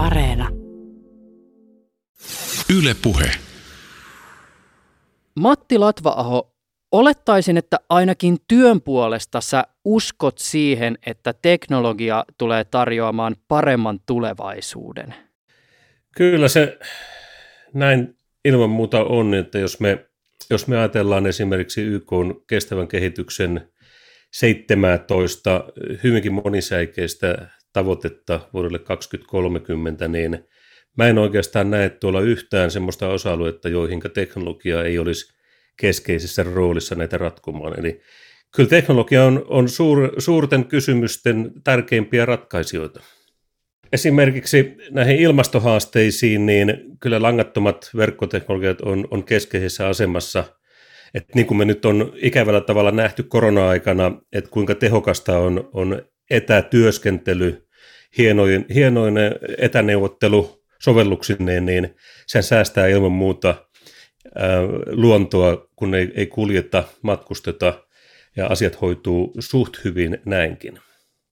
[0.00, 0.48] Areena.
[2.78, 3.30] Yle Puhe.
[5.34, 6.52] Matti Latvaaho,
[6.92, 15.14] olettaisin, että ainakin työn puolesta sä uskot siihen, että teknologia tulee tarjoamaan paremman tulevaisuuden.
[16.16, 16.78] Kyllä se
[17.74, 20.06] näin ilman muuta on, että jos me,
[20.50, 22.10] jos me ajatellaan esimerkiksi YK
[22.46, 23.68] kestävän kehityksen
[24.30, 25.64] 17
[26.04, 30.44] hyvinkin monisäikeistä tavoitetta vuodelle 2030, niin
[30.96, 35.34] mä en oikeastaan näe tuolla yhtään semmoista osa-aluetta, joihin teknologia ei olisi
[35.76, 37.80] keskeisessä roolissa näitä ratkomaan.
[37.80, 38.00] Eli
[38.56, 43.00] kyllä teknologia on, on suur, suurten kysymysten tärkeimpiä ratkaisijoita.
[43.92, 50.44] Esimerkiksi näihin ilmastohaasteisiin, niin kyllä langattomat verkkoteknologiat on, on keskeisessä asemassa.
[51.14, 56.02] Et niin kuin me nyt on ikävällä tavalla nähty korona-aikana, että kuinka tehokasta on, on
[56.30, 57.66] etätyöskentely,
[58.18, 59.14] hienoin, hienoin
[59.58, 63.54] etäneuvottelu sovelluksineen, niin sen säästää ilman muuta
[64.90, 67.74] luontoa, kun ei, ei kuljeta, matkusteta
[68.36, 70.78] ja asiat hoituu suht hyvin näinkin.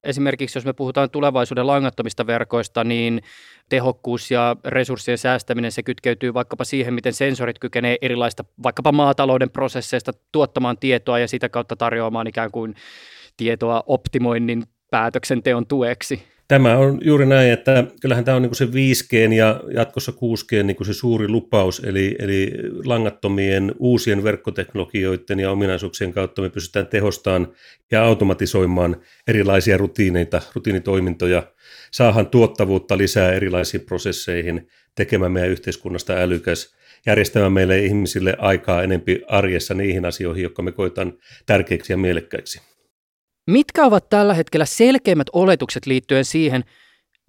[0.05, 3.21] Esimerkiksi jos me puhutaan tulevaisuuden langattomista verkoista, niin
[3.69, 10.13] tehokkuus ja resurssien säästäminen, se kytkeytyy vaikkapa siihen, miten sensorit kykenee erilaista vaikkapa maatalouden prosesseista
[10.33, 12.75] tuottamaan tietoa ja sitä kautta tarjoamaan ikään kuin
[13.37, 16.23] tietoa optimoinnin päätöksenteon tueksi.
[16.49, 20.77] Tämä on juuri näin, että kyllähän tämä on niin se 5G ja jatkossa 6G niin
[20.87, 22.53] se suuri lupaus, eli, eli
[22.85, 27.53] langattomien uusien verkkoteknologioiden ja ominaisuuksien kautta me pystytään tehostamaan
[27.91, 31.43] ja automatisoimaan erilaisia rutiineita, rutiinitoimintoja,
[31.91, 36.75] saahan tuottavuutta lisää erilaisiin prosesseihin, tekemään meidän yhteiskunnasta älykäs,
[37.07, 41.13] järjestämään meille ihmisille aikaa enempi arjessa niihin asioihin, jotka me koetaan
[41.47, 42.61] tärkeiksi ja mielekkäiksi.
[43.49, 46.65] Mitkä ovat tällä hetkellä selkeimmät oletukset liittyen siihen,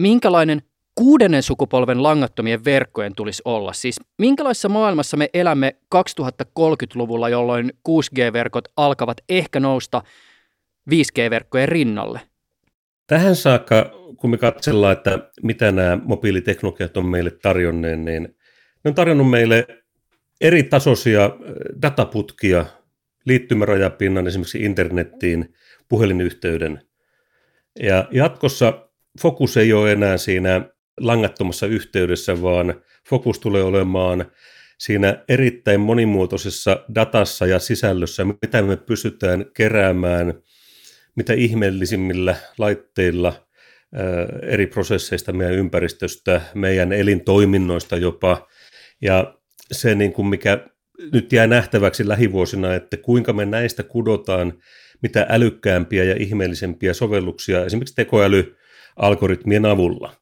[0.01, 0.61] minkälainen
[0.95, 3.73] kuudennen sukupolven langattomien verkkojen tulisi olla?
[3.73, 10.01] Siis minkälaisessa maailmassa me elämme 2030-luvulla, jolloin 6G-verkot alkavat ehkä nousta
[10.91, 12.21] 5G-verkkojen rinnalle?
[13.07, 18.23] Tähän saakka, kun me katsellaan, että mitä nämä mobiiliteknologiat on meille tarjonneen, niin
[18.83, 19.67] ne on tarjonnut meille
[20.41, 21.29] eri tasoisia
[21.81, 22.65] dataputkia,
[23.25, 25.45] liittymärajapinnan esimerkiksi internettiin–
[25.89, 26.81] puhelinyhteyden.
[27.79, 28.89] Ja jatkossa
[29.21, 30.61] fokus ei ole enää siinä
[30.99, 34.31] langattomassa yhteydessä, vaan fokus tulee olemaan
[34.77, 40.33] siinä erittäin monimuotoisessa datassa ja sisällössä, mitä me pystytään keräämään,
[41.15, 43.47] mitä ihmeellisimmillä laitteilla
[44.41, 48.47] eri prosesseista meidän ympäristöstä, meidän elintoiminnoista jopa.
[49.01, 49.37] Ja
[49.71, 50.67] se, niin kuin mikä
[51.13, 54.53] nyt jää nähtäväksi lähivuosina, että kuinka me näistä kudotaan
[55.01, 60.13] mitä älykkäämpiä ja ihmeellisempiä sovelluksia esimerkiksi tekoälyalgoritmien avulla.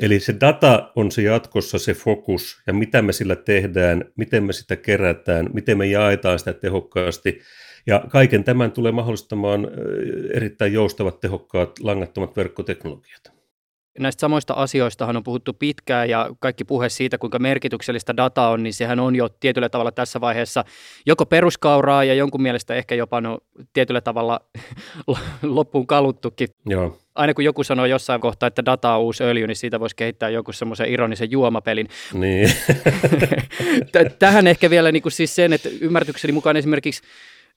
[0.00, 4.52] Eli se data on se jatkossa se fokus ja mitä me sillä tehdään, miten me
[4.52, 7.40] sitä kerätään, miten me jaetaan sitä tehokkaasti.
[7.86, 9.68] Ja kaiken tämän tulee mahdollistamaan
[10.34, 13.39] erittäin joustavat, tehokkaat, langattomat verkkoteknologiat.
[14.00, 18.74] Näistä samoista asioistahan on puhuttu pitkään ja kaikki puhe siitä, kuinka merkityksellistä data on, niin
[18.74, 20.64] sehän on jo tietyllä tavalla tässä vaiheessa
[21.06, 23.38] joko peruskauraa ja jonkun mielestä ehkä jopa no,
[23.72, 24.40] tietyllä tavalla
[25.42, 26.48] loppuun kaluttukin.
[26.66, 26.98] Joo.
[27.14, 30.28] Aina kun joku sanoo jossain kohtaa, että data on uusi öljy, niin siitä voisi kehittää
[30.28, 31.88] jonkun semmoisen ironisen juomapelin.
[32.14, 32.52] Niin.
[34.18, 37.02] Tähän ehkä vielä niin kuin siis sen, että ymmärtykseni mukaan esimerkiksi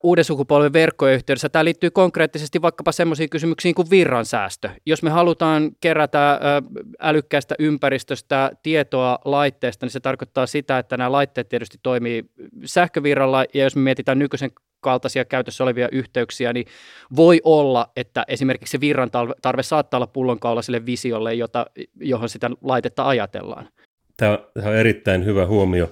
[0.04, 4.70] uuden sukupolven verkkojen yhteydessä tämä liittyy konkreettisesti vaikkapa semmoisiin kysymyksiin kuin virransäästö.
[4.86, 6.40] Jos me halutaan kerätä
[7.00, 12.24] älykkäästä ympäristöstä tietoa laitteesta, niin se tarkoittaa sitä, että nämä laitteet tietysti toimii
[12.66, 16.66] sähkövirralla, ja jos me mietitään nykyisen kaltaisia käytössä olevia yhteyksiä, niin
[17.16, 19.10] voi olla, että esimerkiksi se virran
[19.42, 21.66] tarve saattaa olla pullonkaula sille visiolle, jota,
[22.00, 23.70] johon sitä laitetta ajatellaan.
[24.18, 25.90] Tämä on erittäin hyvä huomio.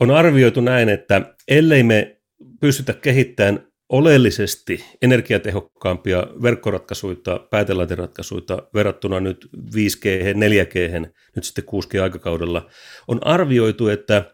[0.00, 2.21] On arvioitu näin, että ellei me
[2.60, 7.16] pystytä kehittämään oleellisesti energiatehokkaampia verkkoratkaisuja,
[7.50, 11.00] päätelaiteratkaisuja verrattuna nyt 5G, 4G,
[11.36, 12.70] nyt sitten 6G-aikakaudella,
[13.08, 14.24] on arvioitu, että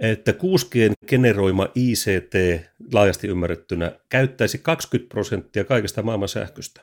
[0.00, 2.34] että 6G generoima ICT
[2.92, 6.80] laajasti ymmärrettynä käyttäisi 20 prosenttia kaikesta maailman sähköstä.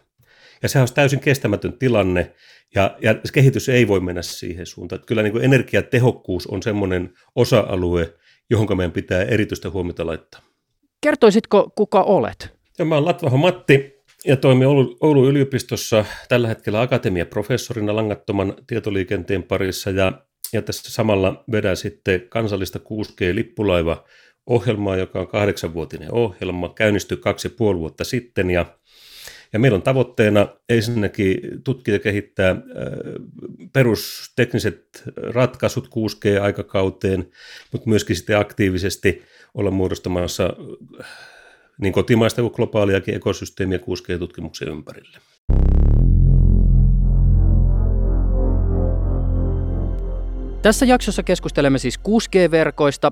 [0.63, 2.33] Ja sehän olisi täysin kestämätön tilanne,
[2.75, 4.97] ja, ja kehitys ei voi mennä siihen suuntaan.
[4.97, 8.13] Että kyllä niin kuin energiatehokkuus on semmoinen osa-alue,
[8.49, 10.41] johon meidän pitää erityistä huomiota laittaa.
[11.01, 12.53] Kertoisitko, kuka olet?
[12.79, 13.95] Ja mä olen Latvaho Matti
[14.25, 20.11] ja toimin Oulu, Oulun yliopistossa tällä hetkellä akatemiaprofessorina langattoman tietoliikenteen parissa ja,
[20.53, 24.05] ja tässä samalla vedän sitten kansallista 6G-lippulaiva
[24.45, 28.65] ohjelmaa, joka on kahdeksanvuotinen ohjelma, käynnistyi kaksi ja puoli vuotta sitten ja,
[29.53, 32.55] Ja meillä on tavoitteena ensinnäkin tutkia ja kehittää
[33.73, 37.31] perustekniset ratkaisut 6G-aikakauteen,
[37.71, 39.23] mutta myöskin sitten aktiivisesti
[39.55, 40.53] olla muodostamassa
[41.81, 45.17] niin kotimaista kuin globaaliakin ekosysteemiä 6G-tutkimuksen ympärille.
[50.61, 53.11] Tässä jaksossa keskustelemme siis 6G-verkoista,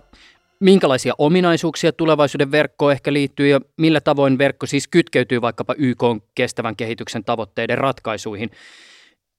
[0.59, 6.01] minkälaisia ominaisuuksia tulevaisuuden verkkoon ehkä liittyy ja millä tavoin verkko siis kytkeytyy vaikkapa YK
[6.35, 8.49] kestävän kehityksen tavoitteiden ratkaisuihin.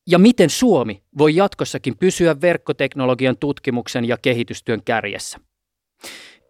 [0.07, 5.39] Ja miten Suomi voi jatkossakin pysyä verkkoteknologian tutkimuksen ja kehitystyön kärjessä.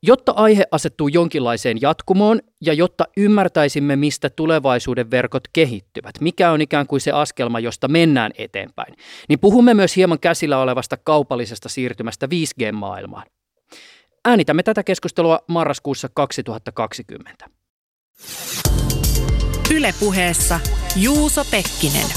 [0.07, 6.87] Jotta aihe asettuu jonkinlaiseen jatkumoon ja jotta ymmärtäisimme, mistä tulevaisuuden verkot kehittyvät, mikä on ikään
[6.87, 8.95] kuin se askelma, josta mennään eteenpäin,
[9.29, 13.27] niin puhumme myös hieman käsillä olevasta kaupallisesta siirtymästä 5G-maailmaan.
[14.25, 17.47] Äänitämme tätä keskustelua marraskuussa 2020.
[19.75, 20.61] Ylepuheessa
[20.97, 22.11] Juuso Pekkinen.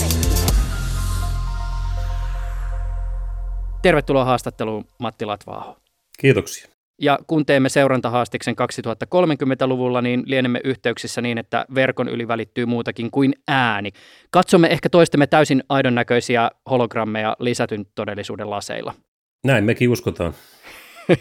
[3.81, 5.77] Tervetuloa haastatteluun Matti Latvaaho.
[6.19, 6.76] Kiitoksia.
[7.01, 13.33] Ja kun teemme seurantahaastiksen 2030-luvulla, niin lienemme yhteyksissä niin, että verkon yli välittyy muutakin kuin
[13.47, 13.91] ääni.
[14.31, 18.93] Katsomme ehkä toistemme täysin aidon näköisiä hologrammeja lisätyn todellisuuden laseilla.
[19.45, 20.33] Näin mekin uskotaan.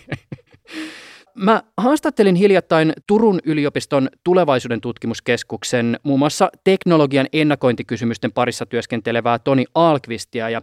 [1.35, 10.51] Mä haastattelin hiljattain Turun yliopiston tulevaisuuden tutkimuskeskuksen muun muassa teknologian ennakointikysymysten parissa työskentelevää Toni Alkvistia
[10.51, 10.63] ja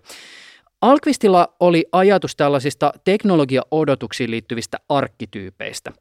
[0.83, 5.91] Alkvistilla oli ajatus tällaisista teknologia-odotuksiin liittyvistä arkkityypeistä.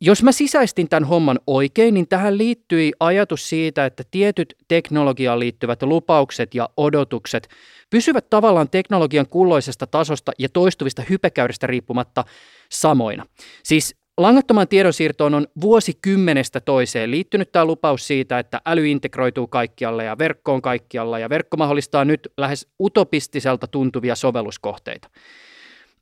[0.00, 5.82] Jos mä sisäistin tämän homman oikein, niin tähän liittyi ajatus siitä, että tietyt teknologiaan liittyvät
[5.82, 7.48] lupaukset ja odotukset
[7.90, 12.24] pysyvät tavallaan teknologian kulloisesta tasosta ja toistuvista hypekäyristä riippumatta
[12.70, 13.26] samoina.
[13.62, 20.18] Siis Langattoman tiedonsiirtoon on vuosikymmenestä toiseen liittynyt tämä lupaus siitä, että äly integroituu kaikkialle ja
[20.18, 25.08] verkkoon kaikkialla ja verkko mahdollistaa nyt lähes utopistiselta tuntuvia sovelluskohteita.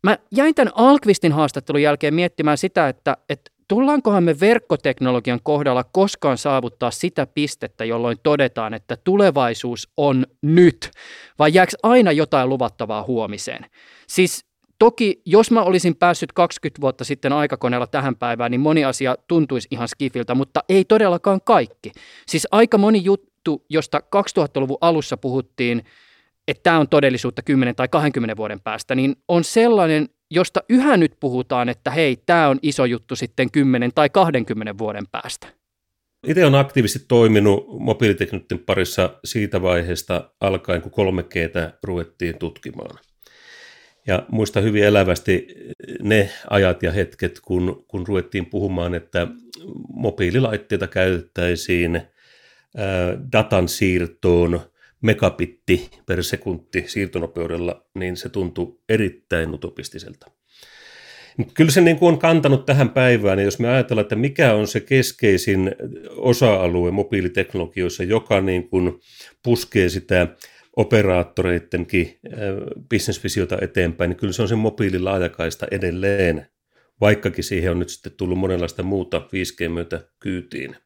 [0.03, 6.39] Mä jäin tämän Alkvistin haastattelun jälkeen miettimään sitä, että, että tullaankohan me verkkoteknologian kohdalla koskaan
[6.39, 10.91] saavuttaa sitä pistettä, jolloin todetaan, että tulevaisuus on nyt,
[11.39, 13.67] vai jääkö aina jotain luvattavaa huomiseen?
[14.09, 14.50] Siis
[14.81, 19.69] Toki jos mä olisin päässyt 20 vuotta sitten aikakoneella tähän päivään, niin moni asia tuntuisi
[19.71, 21.93] ihan skifiltä, mutta ei todellakaan kaikki.
[22.27, 25.85] Siis aika moni juttu, josta 2000-luvun alussa puhuttiin,
[26.49, 31.13] että tämä on todellisuutta 10 tai 20 vuoden päästä, niin on sellainen, josta yhä nyt
[31.21, 35.47] puhutaan, että hei, tämä on iso juttu sitten 10 tai 20 vuoden päästä.
[36.27, 42.99] Itse olen aktiivisesti toiminut mobiilitekniikan parissa siitä vaiheesta alkaen, kun 3Gtä ruvettiin tutkimaan.
[44.07, 45.47] Ja muista hyvin elävästi
[46.03, 49.27] ne ajat ja hetket, kun, kun ruvettiin puhumaan, että
[49.89, 52.03] mobiililaitteita käytettäisiin
[53.33, 54.61] datan siirtoon
[55.03, 60.31] megabitti per sekunti siirtonopeudella, niin se tuntui erittäin utopistiselta.
[61.55, 64.67] Kyllä se niin kuin on kantanut tähän päivään, ja jos me ajatellaan, että mikä on
[64.67, 65.75] se keskeisin
[66.17, 69.01] osa-alue mobiiliteknologioissa, joka niin kuin
[69.43, 70.27] puskee sitä
[70.81, 72.39] operaattoreittenkin äh,
[72.89, 76.47] bisnesvisiota eteenpäin, niin kyllä se on se mobiililaajakaista edelleen,
[77.01, 80.77] vaikkakin siihen on nyt sitten tullut monenlaista muuta 5G myötä kyytiin.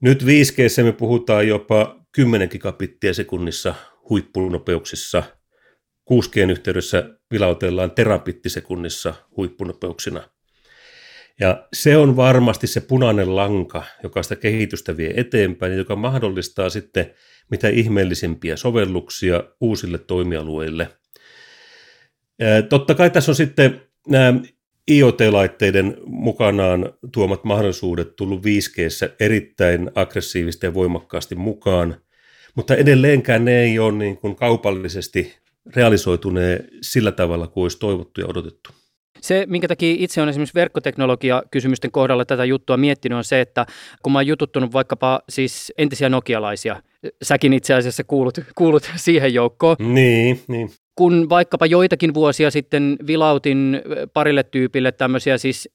[0.00, 3.74] Nyt 5G me puhutaan jopa 10 gigabittiä sekunnissa
[4.10, 5.22] huippunopeuksissa.
[6.12, 10.28] 6G yhteydessä vilautellaan terabittisekunnissa huippunopeuksina.
[11.40, 17.14] Ja se on varmasti se punainen lanka, joka sitä kehitystä vie eteenpäin, joka mahdollistaa sitten
[17.50, 20.88] mitä ihmeellisimpiä sovelluksia uusille toimialueille.
[22.68, 24.40] Totta kai tässä on sitten nämä
[24.90, 32.00] IoT-laitteiden mukanaan tuomat mahdollisuudet tullut 5G erittäin aggressiivisesti ja voimakkaasti mukaan,
[32.54, 35.36] mutta edelleenkään ne ei ole niin kuin kaupallisesti
[35.76, 38.70] realisoituneet sillä tavalla kuin olisi toivottu ja odotettu.
[39.20, 43.66] Se, minkä takia itse on esimerkiksi verkkoteknologia-kysymysten kohdalla tätä juttua miettinyt, on se, että
[44.02, 46.82] kun mä oon jututtunut vaikkapa siis entisiä nokialaisia,
[47.22, 49.76] säkin itse asiassa kuulut, kuulut siihen joukkoon.
[49.78, 50.70] Niin, niin.
[50.94, 53.82] Kun vaikkapa joitakin vuosia sitten vilautin
[54.12, 55.68] parille tyypille tämmöisiä siis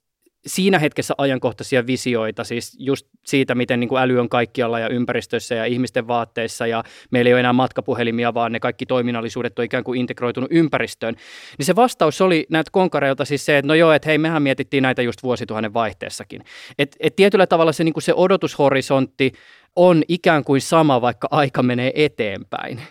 [0.48, 5.56] siinä hetkessä ajankohtaisia visioita, siis just siitä, miten niin kuin äly on kaikkialla ja ympäristössä
[5.56, 9.84] ja ihmisten vaatteissa ja meillä ei ole enää matkapuhelimia, vaan ne kaikki toiminnallisuudet on ikään
[9.84, 11.16] kuin integroitunut ympäristöön.
[11.58, 14.84] Niin se vastaus oli näitä konkareilta siis se, että no joo, että hei, mehän mietittiin
[14.84, 16.44] näitä just vuosituhannen vaihteessakin.
[16.80, 19.34] Et, et tietyllä tavalla se, niin kuin se odotushorisontti
[19.76, 22.82] on ikään kuin sama, vaikka aika menee eteenpäin.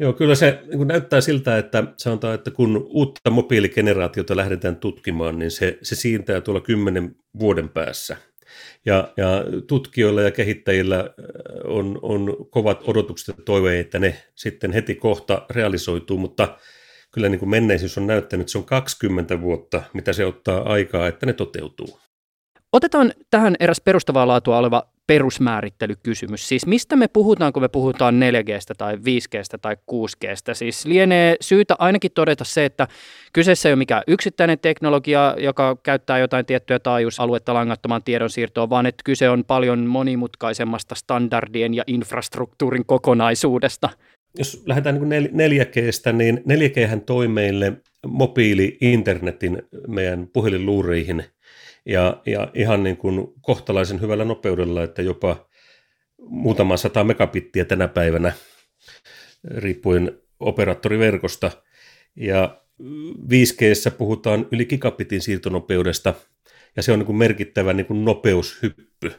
[0.00, 5.50] Joo, kyllä se niin näyttää siltä, että sanotaan, että kun uutta mobiiligeneraatiota lähdetään tutkimaan, niin
[5.50, 8.16] se, se siintää tuolla kymmenen vuoden päässä.
[8.86, 11.10] Ja, ja tutkijoilla ja kehittäjillä
[11.64, 16.58] on, on kovat odotukset ja toiveet, että ne sitten heti kohta realisoituu, mutta
[17.12, 21.08] kyllä niin kuin menneisyys on näyttänyt, että se on 20 vuotta, mitä se ottaa aikaa,
[21.08, 22.00] että ne toteutuu.
[22.72, 26.48] Otetaan tähän eräs perustavaa laatua oleva perusmäärittelykysymys.
[26.48, 30.54] Siis mistä me puhutaan, kun me puhutaan 4Gstä tai 5Gstä tai 6Gstä?
[30.54, 32.88] Siis lienee syytä ainakin todeta se, että
[33.32, 39.02] kyseessä ei ole mikään yksittäinen teknologia, joka käyttää jotain tiettyä taajuusaluetta langattoman tiedonsiirtoon, vaan että
[39.04, 43.88] kyse on paljon monimutkaisemmasta standardien ja infrastruktuurin kokonaisuudesta.
[44.38, 47.72] Jos lähdetään niin 4Gstä, niin 4G toi meille
[48.06, 51.24] mobiili-internetin meidän puhelinluureihin–
[51.86, 55.48] ja, ja ihan niin kuin kohtalaisen hyvällä nopeudella, että jopa
[56.18, 58.32] muutama sata megabittiä tänä päivänä
[59.56, 61.50] riippuen operaattoriverkosta.
[62.16, 62.60] Ja
[63.32, 66.14] 5G puhutaan yli gigabitin siirtonopeudesta,
[66.76, 69.12] ja se on niin kuin merkittävä niin kuin nopeushyppy.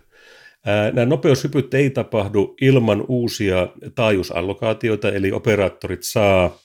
[0.93, 6.59] Nämä nopeushypyt ei tapahdu ilman uusia taajuusallokaatioita, eli operaattorit saa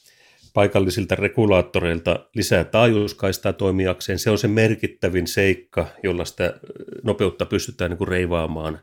[0.57, 4.19] paikallisilta regulaattoreilta lisää taajuuskaistaa toimijakseen.
[4.19, 6.55] Se on se merkittävin seikka, jolla sitä
[7.03, 8.79] nopeutta pystytään niin kuin reivaamaan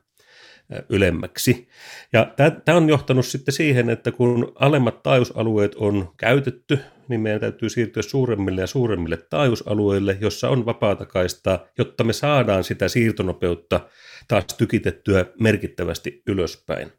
[0.89, 1.67] ylemmäksi.
[2.13, 2.33] Ja
[2.65, 8.03] tämä on johtanut sitten siihen, että kun alemmat taajuusalueet on käytetty, niin meidän täytyy siirtyä
[8.03, 13.79] suuremmille ja suuremmille taajuusalueille, jossa on vapaata kaistaa, jotta me saadaan sitä siirtonopeutta
[14.27, 16.91] taas tykitettyä merkittävästi ylöspäin.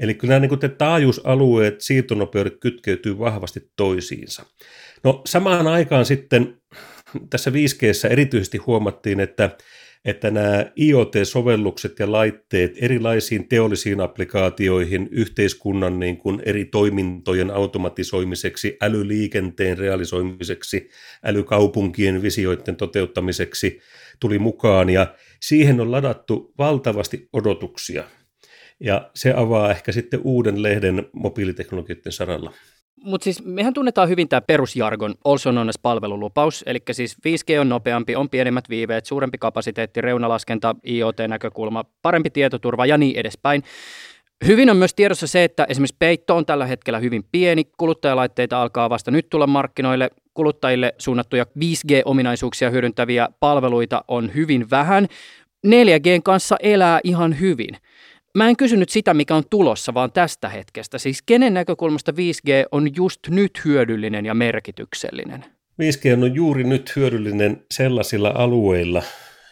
[0.00, 4.42] Eli kyllä nämä niin taajuusalueet, siirtonopeudet kytkeytyy vahvasti toisiinsa.
[5.04, 6.60] No samaan aikaan sitten
[7.30, 9.50] tässä 5G erityisesti huomattiin, että
[10.04, 19.78] että nämä IoT-sovellukset ja laitteet erilaisiin teollisiin applikaatioihin, yhteiskunnan niin kuin eri toimintojen automatisoimiseksi, älyliikenteen
[19.78, 20.90] realisoimiseksi,
[21.24, 23.80] älykaupunkien visioiden toteuttamiseksi
[24.20, 28.04] tuli mukaan ja siihen on ladattu valtavasti odotuksia.
[28.80, 32.52] Ja se avaa ehkä sitten uuden lehden mobiiliteknologioiden saralla.
[33.02, 37.68] Mutta siis mehän tunnetaan hyvin tämä perusjargon also known as palvelulupaus, eli siis 5G on
[37.68, 43.62] nopeampi, on pienemmät viiveet, suurempi kapasiteetti, reunalaskenta, IoT-näkökulma, parempi tietoturva ja niin edespäin.
[44.46, 48.90] Hyvin on myös tiedossa se, että esimerkiksi peitto on tällä hetkellä hyvin pieni, kuluttajalaitteita alkaa
[48.90, 55.08] vasta nyt tulla markkinoille, kuluttajille suunnattuja 5G-ominaisuuksia hyödyntäviä palveluita on hyvin vähän,
[55.66, 57.76] 4G kanssa elää ihan hyvin–
[58.34, 60.98] Mä en kysynyt sitä, mikä on tulossa, vaan tästä hetkestä.
[60.98, 65.44] Siis kenen näkökulmasta 5G on just nyt hyödyllinen ja merkityksellinen?
[65.82, 69.02] 5G on juuri nyt hyödyllinen sellaisilla alueilla,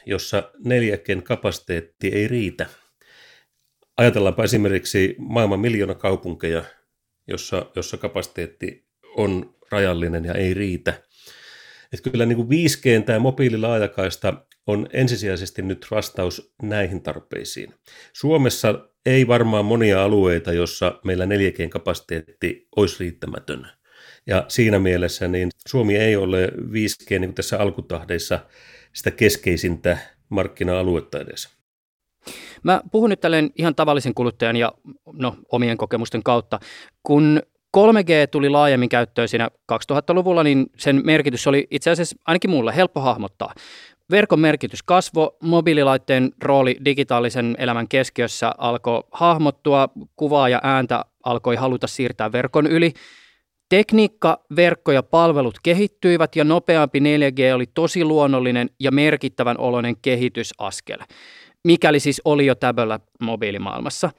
[0.06, 2.66] jossa 4G kapasiteetti ei riitä.
[3.96, 6.64] Ajatellaanpa esimerkiksi maailman miljoona kaupunkeja,
[7.28, 10.94] jossa, jossa kapasiteetti on rajallinen ja ei riitä.
[11.92, 17.74] Että kyllä niin kuin 5G tämä mobiililaajakaista on ensisijaisesti nyt vastaus näihin tarpeisiin.
[18.12, 23.66] Suomessa ei varmaan monia alueita, jossa meillä 4G-kapasiteetti olisi riittämätön.
[24.26, 28.38] Ja siinä mielessä niin Suomi ei ole 5G niin kuin tässä alkutahdeissa
[28.92, 31.56] sitä keskeisintä markkina-aluetta edes.
[32.62, 34.72] Mä puhun nyt tälleen ihan tavallisen kuluttajan ja
[35.12, 36.60] no, omien kokemusten kautta.
[37.02, 37.42] Kun
[37.76, 43.00] 3G tuli laajemmin käyttöön siinä 2000-luvulla, niin sen merkitys oli itse asiassa ainakin mulle helppo
[43.00, 43.54] hahmottaa.
[44.10, 51.86] Verkon merkitys kasvoi, mobiililaitteen rooli digitaalisen elämän keskiössä alkoi hahmottua, kuvaa ja ääntä alkoi haluta
[51.86, 52.92] siirtää verkon yli.
[53.68, 60.98] Tekniikka, verkko ja palvelut kehittyivät ja nopeampi 4G oli tosi luonnollinen ja merkittävän oloinen kehitysaskel,
[61.64, 64.10] mikäli siis oli jo täböllä mobiilimaailmassa.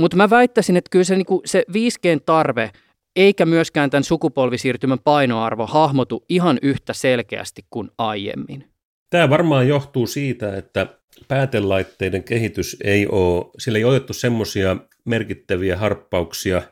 [0.00, 2.70] Mutta mä väittäisin, että kyllä se, niin se 5Gn tarve
[3.16, 8.71] eikä myöskään tämän sukupolvisiirtymän painoarvo hahmotu ihan yhtä selkeästi kuin aiemmin.
[9.12, 10.86] Tämä varmaan johtuu siitä, että
[11.28, 16.62] päätelaitteiden kehitys ei ole, sillä ei otettu semmoisia merkittäviä harppauksia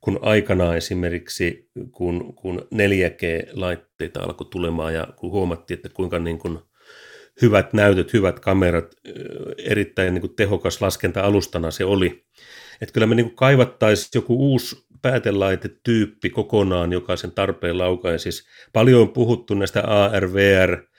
[0.00, 6.58] kun aikanaan esimerkiksi, kun, kun 4G-laitteita alkoi tulemaan ja kun huomattiin, että kuinka niin kuin
[7.42, 8.94] hyvät näytöt, hyvät kamerat,
[9.58, 12.24] erittäin niin kuin tehokas laskenta-alustana se oli.
[12.80, 18.22] Että kyllä me niin kaivattaisiin joku uusi päätelaitetyyppi kokonaan, joka sen tarpeen laukaisi.
[18.22, 20.89] Siis paljon on puhuttu näistä ARVR,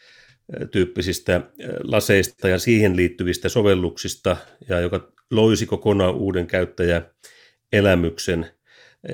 [0.72, 1.42] tyyppisistä
[1.84, 4.38] laseista ja siihen liittyvistä sovelluksista,
[4.70, 8.52] ja joka loisi kokonaan uuden käyttäjäelämyksen,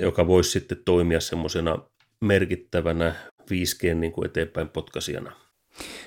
[0.02, 1.78] joka voisi sitten toimia semmoisena
[2.22, 5.47] merkittävänä 5G niin kuin eteenpäin potkasijana.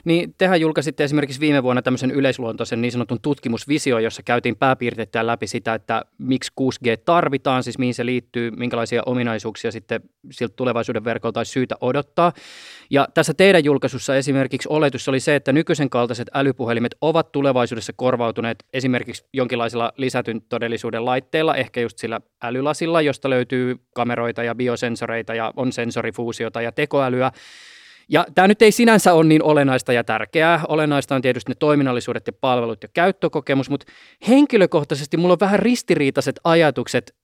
[0.04, 5.47] Niin tehän julkaisitte esimerkiksi viime vuonna tämmöisen yleisluontoisen niin sanotun tutkimusvisio, jossa käytiin pääpiirteittäin läpi
[5.47, 11.40] sitä, että miksi 6G tarvitaan, siis mihin se liittyy, minkälaisia ominaisuuksia sitten siltä tulevaisuuden verkolta
[11.40, 12.33] olisi syytä odottaa.
[12.90, 18.64] Ja tässä teidän julkaisussa esimerkiksi oletus oli se, että nykyisen kaltaiset älypuhelimet ovat tulevaisuudessa korvautuneet
[18.73, 25.52] esimerkiksi jonkinlaisilla lisätyn todellisuuden laitteilla, ehkä just sillä älylasilla, josta löytyy kameroita ja biosensoreita ja
[25.57, 27.33] on sensorifuusiota ja tekoälyä.
[28.11, 30.61] Ja tämä nyt ei sinänsä ole niin olennaista ja tärkeää.
[30.69, 33.87] Olennaista on tietysti ne toiminnallisuudet ja palvelut ja käyttökokemus, mutta
[34.29, 37.14] henkilökohtaisesti mulla on vähän ristiriitaiset ajatukset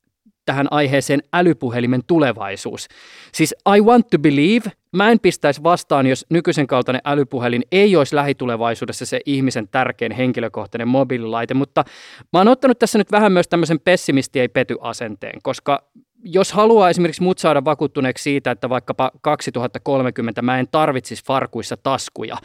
[0.45, 2.89] tähän aiheeseen älypuhelimen tulevaisuus.
[3.33, 8.17] Siis I want to believe, mä en pistäisi vastaan, jos nykyisen kaltainen älypuhelin ei olisi
[8.17, 11.85] lähitulevaisuudessa se ihmisen tärkein henkilökohtainen mobiililaite, mutta
[12.33, 15.89] mä oon ottanut tässä nyt vähän myös tämmöisen pessimisti ei pety asenteen, koska
[16.27, 22.37] jos haluaa esimerkiksi mut saada vakuuttuneeksi siitä, että vaikkapa 2030 mä en tarvitsisi farkuissa taskuja,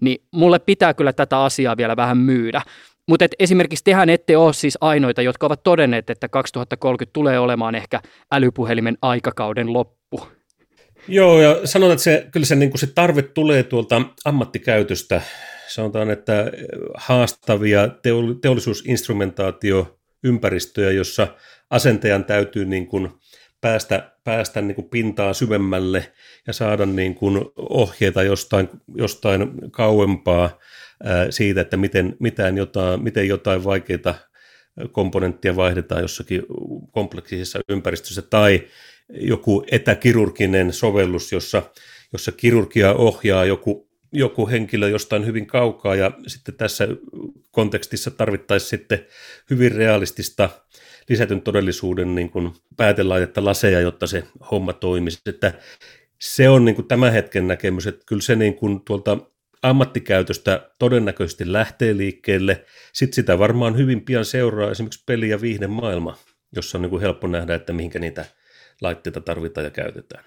[0.00, 2.62] niin mulle pitää kyllä tätä asiaa vielä vähän myydä.
[3.08, 8.00] Mutta esimerkiksi tehän ette ole siis ainoita, jotka ovat todenneet, että 2030 tulee olemaan ehkä
[8.32, 10.20] älypuhelimen aikakauden loppu.
[11.08, 15.20] Joo, ja sanotaan, että se, kyllä se, niin kuin se tarve tulee tuolta ammattikäytöstä.
[15.68, 16.50] Sanotaan, että
[16.94, 17.88] haastavia
[20.22, 21.28] teollisuusinstrumentaatioympäristöjä, jossa
[21.70, 23.08] asentajan täytyy niin kuin
[23.60, 26.12] päästä, päästä niin kuin pintaa syvemmälle
[26.46, 30.58] ja saada niin kuin ohjeita jostain, jostain kauempaa
[31.30, 34.14] siitä, että miten, mitään jotain, miten jotain vaikeita
[34.92, 36.42] komponenttia vaihdetaan jossakin
[36.90, 38.62] kompleksisessa ympäristössä tai
[39.08, 41.62] joku etäkirurginen sovellus, jossa,
[42.12, 43.85] jossa kirurgia ohjaa joku,
[44.18, 46.88] joku henkilö jostain hyvin kaukaa ja sitten tässä
[47.50, 49.06] kontekstissa tarvittaisiin sitten
[49.50, 50.48] hyvin realistista
[51.08, 55.20] lisätyn todellisuuden niin kuin päätelaitetta laseja, jotta se homma toimisi.
[55.26, 55.52] Että
[56.18, 59.18] se on niin kuin tämän hetken näkemys, että kyllä se niin kuin tuolta
[59.62, 62.64] ammattikäytöstä todennäköisesti lähtee liikkeelle.
[62.92, 66.18] Sitten sitä varmaan hyvin pian seuraa esimerkiksi peli- ja viihdemaailma,
[66.56, 68.24] jossa on niin kuin helppo nähdä, että mihinkä niitä
[68.80, 70.24] laitteita tarvitaan ja käytetään.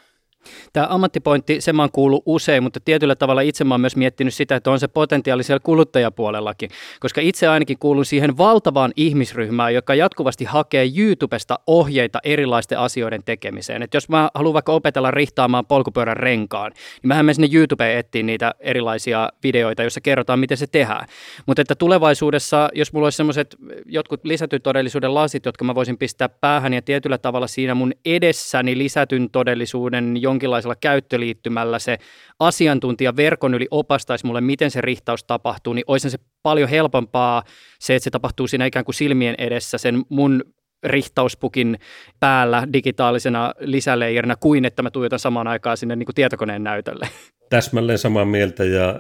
[0.73, 4.33] Tämä ammattipointti, se mä oon kuullut usein, mutta tietyllä tavalla itse mä oon myös miettinyt
[4.33, 6.69] sitä, että on se potentiaali siellä kuluttajapuolellakin,
[6.99, 13.83] koska itse ainakin kuulun siihen valtavaan ihmisryhmään, joka jatkuvasti hakee YouTubesta ohjeita erilaisten asioiden tekemiseen.
[13.83, 18.23] Et jos mä haluan vaikka opetella rihtaamaan polkupyörän renkaan, niin mähän menen sinne YouTubeen etsiä
[18.23, 21.07] niitä erilaisia videoita, joissa kerrotaan, miten se tehdään.
[21.45, 26.29] Mutta että tulevaisuudessa, jos mulla olisi semmoiset jotkut lisätyn todellisuuden lasit, jotka mä voisin pistää
[26.29, 31.97] päähän ja tietyllä tavalla siinä mun edessäni lisätyn todellisuuden jonkinlaisella käyttöliittymällä se
[32.39, 37.43] asiantuntija verkon yli opastaisi mulle, miten se rihtaus tapahtuu, niin olisi se paljon helpompaa
[37.79, 40.43] se, että se tapahtuu siinä ikään kuin silmien edessä sen mun
[40.83, 41.79] rihtauspukin
[42.19, 47.09] päällä digitaalisena lisäleijerina kuin että mä tuijotan samaan aikaan sinne niin kuin tietokoneen näytölle.
[47.49, 48.99] Täsmälleen samaa mieltä ja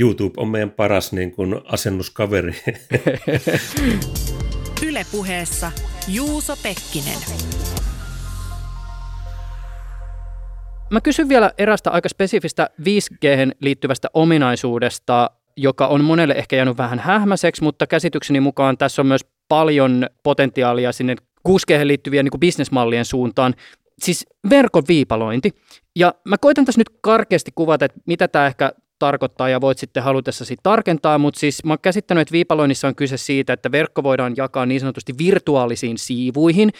[0.00, 2.54] YouTube on meidän paras niin kuin asennuskaveri.
[4.88, 5.72] Ylepuheessa
[6.08, 7.18] Juuso Pekkinen.
[10.90, 16.98] Mä kysyn vielä erästä aika spesifistä 5G liittyvästä ominaisuudesta, joka on monelle ehkä jäänyt vähän
[16.98, 21.16] hähmäiseksi, mutta käsitykseni mukaan tässä on myös paljon potentiaalia sinne
[21.48, 23.54] 6G liittyvien niin bisnesmallien suuntaan.
[23.98, 25.50] Siis verkon viipalointi.
[25.96, 30.02] Ja mä koitan tässä nyt karkeasti kuvata, että mitä tämä ehkä tarkoittaa ja voit sitten
[30.02, 34.34] halutessasi tarkentaa, mutta siis mä oon käsittänyt, että viipaloinnissa on kyse siitä, että verkko voidaan
[34.36, 36.70] jakaa niin sanotusti virtuaalisiin siivuihin,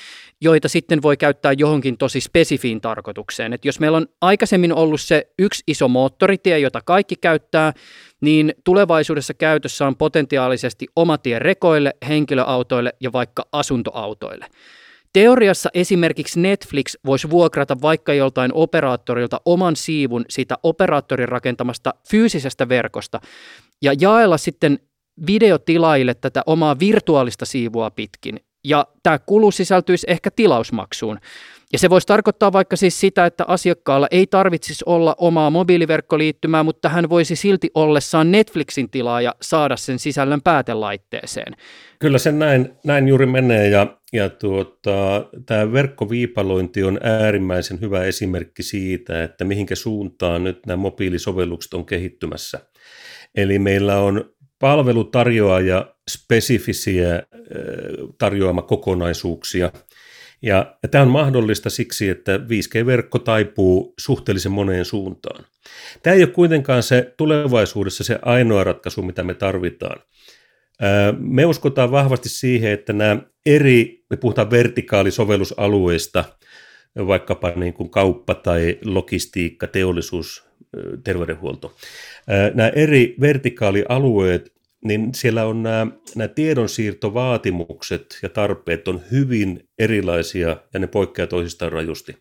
[0.41, 3.53] joita sitten voi käyttää johonkin tosi spesifiin tarkoitukseen.
[3.53, 7.73] Et jos meillä on aikaisemmin ollut se yksi iso moottoritie, jota kaikki käyttää,
[8.21, 14.47] niin tulevaisuudessa käytössä on potentiaalisesti oma tie rekoille, henkilöautoille ja vaikka asuntoautoille.
[15.13, 23.21] Teoriassa esimerkiksi Netflix voisi vuokrata vaikka joltain operaattorilta oman siivun siitä operaattorin rakentamasta fyysisestä verkosta
[23.83, 24.79] ja jaella sitten
[25.27, 28.41] videotilaajille tätä omaa virtuaalista siivua pitkin.
[28.65, 31.19] Ja tämä kulu sisältyisi ehkä tilausmaksuun.
[31.73, 36.89] Ja se voisi tarkoittaa vaikka siis sitä, että asiakkaalla ei tarvitsisi olla omaa mobiiliverkkoliittymää, mutta
[36.89, 41.57] hän voisi silti ollessaan Netflixin tilaaja saada sen sisällön päätelaitteeseen.
[41.99, 48.63] Kyllä se näin, näin juuri menee ja, ja tuota, tämä verkkoviipalointi on äärimmäisen hyvä esimerkki
[48.63, 52.61] siitä, että mihinkä suuntaan nyt nämä mobiilisovellukset on kehittymässä.
[53.35, 57.23] Eli meillä on palvelutarjoaja spesifisiä
[58.19, 59.73] tarjoamakokonaisuuksia–
[60.43, 65.45] ja, ja tämä on mahdollista siksi, että 5G-verkko taipuu suhteellisen moneen suuntaan.
[66.03, 70.01] Tämä ei ole kuitenkaan se tulevaisuudessa se ainoa ratkaisu, mitä me tarvitaan.
[71.19, 76.25] Me uskotaan vahvasti siihen, että nämä eri, me puhutaan vertikaalisovellusalueista,
[77.07, 80.49] vaikkapa niin kuin kauppa tai logistiikka, teollisuus,
[81.05, 81.77] terveydenhuolto.
[82.55, 85.87] Nämä eri vertikaalialueet, niin siellä on nämä,
[86.17, 92.17] nämä tiedonsiirtovaatimukset ja tarpeet on hyvin erilaisia ja ne poikkeavat toisistaan rajusti.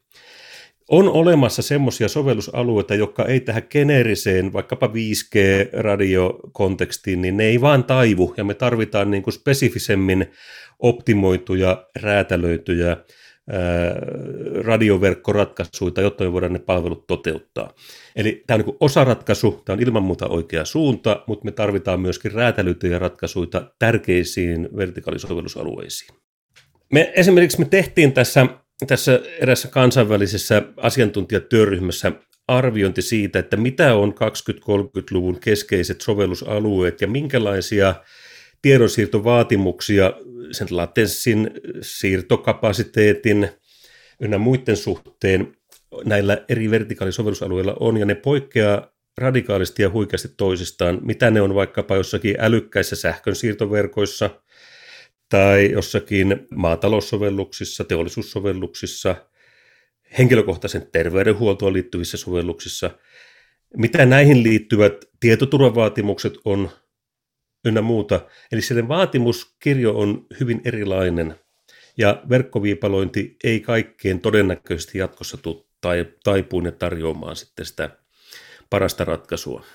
[0.90, 8.34] On olemassa semmoisia sovellusalueita, jotka ei tähän geneeriseen, vaikkapa 5G-radiokontekstiin, niin ne ei vaan taivu,
[8.38, 10.32] ja me tarvitaan niin kuin spesifisemmin
[10.80, 12.98] optimoituja, räätälöityjä
[14.62, 17.74] radioverkkoratkaisuja, jotta me voidaan ne palvelut toteuttaa.
[18.16, 22.32] Eli tämä on niin osaratkaisu, tämä on ilman muuta oikea suunta, mutta me tarvitaan myöskin
[22.32, 26.18] räätälöityjä ratkaisuja tärkeisiin vertikaalisovellusalueisiin.
[26.94, 28.48] Me esimerkiksi me tehtiin tässä
[28.88, 32.12] tässä erässä kansainvälisessä asiantuntijatyöryhmässä
[32.48, 37.96] arviointi siitä, että mitä on 20-30-luvun keskeiset sovellusalueet ja minkälaisia
[38.62, 40.14] tiedonsiirtovaatimuksia
[40.52, 43.50] sen latenssin, siirtokapasiteetin
[44.22, 45.58] ynnä muiden suhteen
[46.06, 51.96] näillä eri vertikaalisovellusalueilla on, ja ne poikkeaa radikaalisti ja huikeasti toisistaan, mitä ne on vaikkapa
[51.96, 54.30] jossakin älykkäissä sähkönsiirtoverkoissa–
[55.30, 59.16] tai jossakin maataloussovelluksissa, teollisuussovelluksissa,
[60.18, 62.92] henkilökohtaisen terveydenhuoltoon liittyvissä sovelluksissa.
[63.78, 66.70] Mitä näihin liittyvät tietoturvavaatimukset on
[67.66, 68.22] ynnä muuta.
[68.52, 71.36] Eli se vaatimuskirjo on hyvin erilainen
[71.98, 75.66] ja verkkoviipalointi ei kaikkeen todennäköisesti jatkossa tule
[76.24, 77.90] taipuun ja tarjoamaan sitten sitä
[78.70, 79.66] parasta ratkaisua.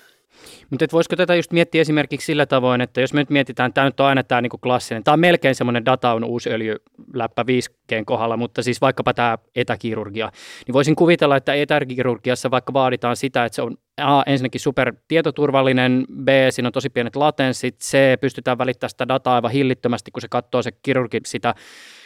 [0.69, 3.99] Mutta voisiko tätä just miettiä esimerkiksi sillä tavoin, että jos me nyt mietitään, tämä nyt
[3.99, 7.71] on aina tämä niinku klassinen, tämä on melkein semmoinen data on uusi öljyläppä 5
[8.05, 10.31] kohdalla, mutta siis vaikkapa tämä etäkirurgia,
[10.67, 16.05] niin voisin kuvitella, että etäkirurgiassa vaikka vaaditaan sitä, että se on A, ensinnäkin super tietoturvallinen,
[16.23, 20.27] B, siinä on tosi pienet latenssit, C, pystytään välittämään sitä dataa aivan hillittömästi, kun se
[20.27, 21.55] katsoo se kirurgi sitä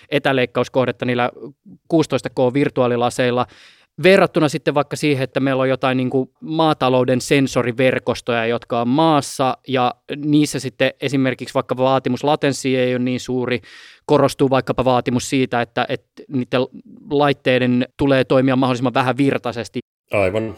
[0.10, 1.32] etäleikkauskohdetta niillä
[1.94, 3.46] 16K virtuaalilaseilla,
[4.04, 9.58] verrattuna sitten vaikka siihen, että meillä on jotain niin kuin maatalouden sensoriverkostoja, jotka on maassa
[9.68, 13.62] ja niissä sitten esimerkiksi vaikka vaatimus latenssi ei ole niin suuri,
[14.06, 16.62] korostuu vaikkapa vaatimus siitä, että, että niiden
[17.10, 19.80] laitteiden tulee toimia mahdollisimman vähän virtaisesti.
[20.14, 20.58] Aivan,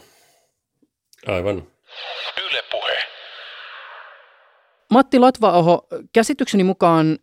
[1.26, 1.56] aivan.
[2.50, 2.96] Yle puhe.
[4.90, 7.18] Matti Latvaoho, käsitykseni mukaan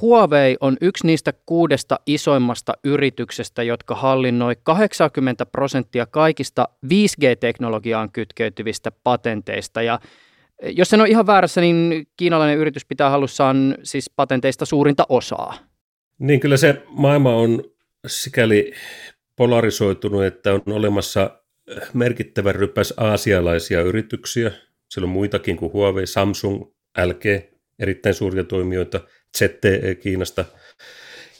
[0.00, 9.82] Huawei on yksi niistä kuudesta isoimmasta yrityksestä, jotka hallinnoi 80 prosenttia kaikista 5G-teknologiaan kytkeytyvistä patenteista.
[9.82, 10.00] Ja
[10.62, 15.58] jos en ole ihan väärässä, niin kiinalainen yritys pitää halussaan siis patenteista suurinta osaa.
[16.18, 17.64] Niin kyllä se maailma on
[18.06, 18.72] sikäli
[19.36, 21.40] polarisoitunut, että on olemassa
[21.94, 24.50] merkittävä rypäs aasialaisia yrityksiä.
[24.88, 26.64] Siellä on muitakin kuin Huawei, Samsung,
[27.04, 27.24] LG,
[27.78, 29.00] erittäin suuria toimijoita–
[29.36, 30.44] ZTE Kiinasta,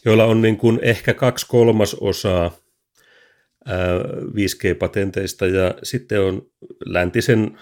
[0.04, 2.50] joilla on niin kuin ehkä kaksi kolmasosaa
[4.34, 6.50] 5G-patenteista ja sitten on
[6.84, 7.58] läntisen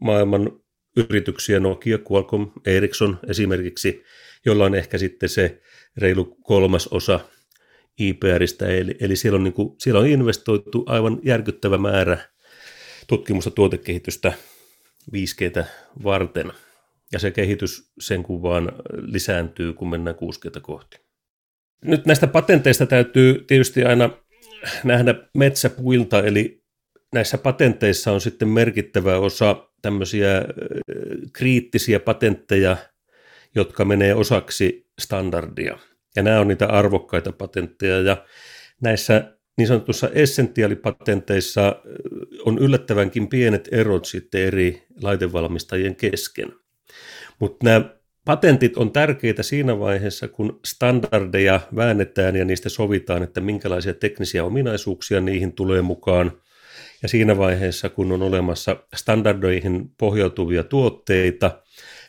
[0.00, 0.60] maailman
[0.96, 4.02] yrityksiä, Nokia, Qualcomm, Ericsson esimerkiksi,
[4.46, 5.60] jolla on ehkä sitten se
[5.96, 7.20] reilu kolmas osa
[7.98, 12.18] IPRistä, eli, eli siellä, on niin kuin, siellä on investoitu aivan järkyttävä määrä
[13.06, 14.32] tutkimusta tuotekehitystä
[15.12, 15.64] 5Gtä
[16.04, 16.52] varten–
[17.12, 21.06] ja se kehitys sen kun vaan lisääntyy, kun mennään 60 kohti.
[21.84, 24.10] Nyt näistä patenteista täytyy tietysti aina
[24.84, 26.64] nähdä metsäpuilta, eli
[27.14, 30.44] näissä patenteissa on sitten merkittävä osa tämmöisiä
[31.32, 32.76] kriittisiä patentteja,
[33.54, 35.78] jotka menee osaksi standardia.
[36.16, 38.00] Ja nämä on niitä arvokkaita patentteja.
[38.00, 38.26] Ja
[38.82, 41.82] näissä niin sanotussa essentiaalipatenteissa
[42.44, 46.52] on yllättävänkin pienet erot sitten eri laitevalmistajien kesken.
[47.38, 53.94] Mutta nämä patentit on tärkeitä siinä vaiheessa, kun standardeja väännetään ja niistä sovitaan, että minkälaisia
[53.94, 56.32] teknisiä ominaisuuksia niihin tulee mukaan.
[57.02, 61.62] Ja siinä vaiheessa, kun on olemassa standardoihin pohjautuvia tuotteita,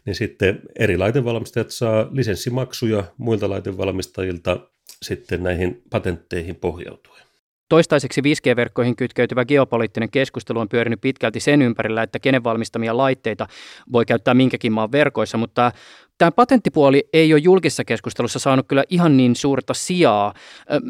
[0.06, 4.60] niin sitten eri laitevalmistajat saa lisenssimaksuja muilta laitevalmistajilta
[5.02, 7.27] sitten näihin patentteihin pohjautuen.
[7.70, 13.48] Toistaiseksi 5G-verkkoihin kytkeytyvä geopoliittinen keskustelu on pyörinyt pitkälti sen ympärillä, että kenen valmistamia laitteita
[13.92, 15.72] voi käyttää minkäkin maan verkoissa, mutta
[16.18, 20.34] tämä patenttipuoli ei ole julkisessa keskustelussa saanut kyllä ihan niin suurta sijaa.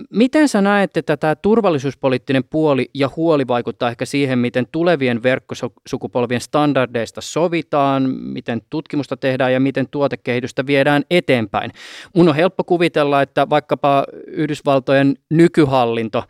[0.10, 6.42] Miten sä näet, että tämä turvallisuuspoliittinen puoli ja huoli vaikuttaa ehkä siihen, miten tulevien verkkosukupolvien
[6.42, 11.72] standardeista sovitaan, miten tutkimusta tehdään ja miten tuotekehitystä viedään eteenpäin?
[12.16, 16.24] Mun on helppo kuvitella, että vaikkapa Yhdysvaltojen nykyhallinto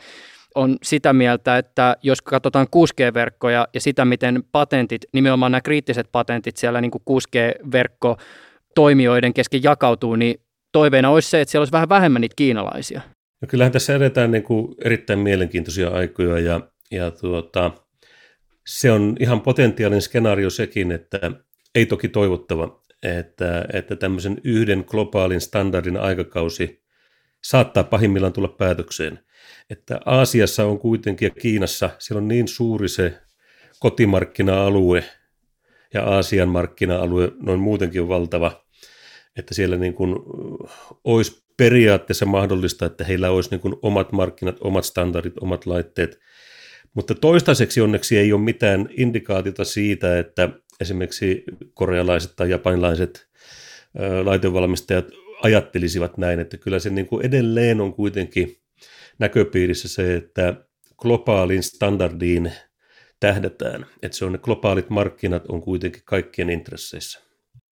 [0.57, 6.57] on sitä mieltä, että jos katsotaan 6G-verkkoja ja sitä, miten patentit, nimenomaan nämä kriittiset patentit
[6.57, 8.17] siellä niin 6G-verkko
[8.75, 10.39] toimijoiden kesken jakautuu, niin
[10.71, 13.01] toiveena olisi se, että siellä olisi vähän vähemmän niitä kiinalaisia.
[13.41, 17.71] No kyllähän tässä edetään niin kuin erittäin mielenkiintoisia aikoja ja, ja tuota,
[18.67, 21.31] se on ihan potentiaalinen skenaario sekin, että
[21.75, 26.83] ei toki toivottava, että, että tämmöisen yhden globaalin standardin aikakausi
[27.43, 29.19] saattaa pahimmillaan tulla päätökseen.
[29.69, 33.13] Että Aasiassa on kuitenkin ja Kiinassa, siellä on niin suuri se
[33.79, 35.03] kotimarkkina-alue
[35.93, 38.65] ja Aasian markkina-alue noin muutenkin valtava,
[39.37, 40.15] että siellä niin kuin
[41.03, 46.19] olisi periaatteessa mahdollista, että heillä olisi niin kuin omat markkinat, omat standardit, omat laitteet.
[46.93, 50.49] Mutta toistaiseksi onneksi ei ole mitään indikaatiota siitä, että
[50.79, 53.27] esimerkiksi korealaiset tai japanilaiset
[54.23, 55.05] laitevalmistajat
[55.43, 58.57] ajattelisivat näin, että kyllä se niin kuin edelleen on kuitenkin
[59.19, 60.53] näköpiirissä se, että
[60.97, 62.51] globaalin standardiin
[63.19, 67.27] tähdätään, että se on ne globaalit markkinat on kuitenkin kaikkien intresseissä.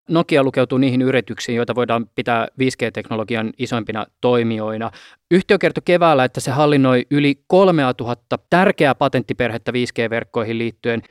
[0.10, 4.91] Nokia lukeutuu niihin yrityksiin, joita voidaan pitää 5G-teknologian isoimpina toimijoina.
[5.31, 11.01] Yhtiö kertoi keväällä, että se hallinnoi yli 3000 tärkeää patenttiperhettä 5G-verkkoihin liittyen.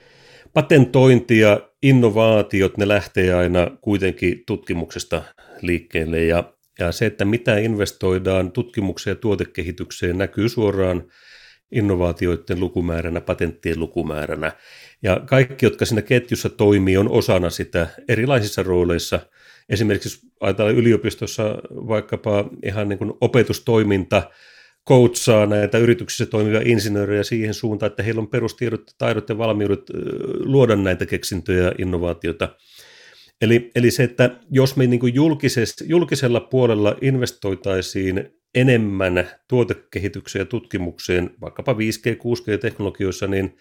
[0.52, 5.22] Patentointi ja innovaatiot, ne lähtee aina kuitenkin tutkimuksesta
[5.62, 11.04] liikkeelle ja, ja se, että mitä investoidaan tutkimukseen ja tuotekehitykseen näkyy suoraan
[11.72, 14.52] innovaatioiden lukumääränä, patenttien lukumääränä.
[15.02, 19.20] Ja kaikki, jotka siinä ketjussa toimii, on osana sitä erilaisissa rooleissa.
[19.68, 24.30] Esimerkiksi ajatellaan yliopistossa vaikkapa ihan niin kuin opetustoiminta,
[24.88, 29.80] coachaa näitä yrityksissä toimivia insinöörejä siihen suuntaan, että heillä on perustiedot, taidot ja valmiudet
[30.38, 32.48] luoda näitä keksintöjä ja innovaatioita.
[33.44, 35.14] Eli, eli se, että jos me niin kuin
[35.86, 43.56] julkisella puolella investoitaisiin enemmän tuotekehitykseen ja tutkimukseen, vaikkapa 5G, 6G-teknologioissa, niin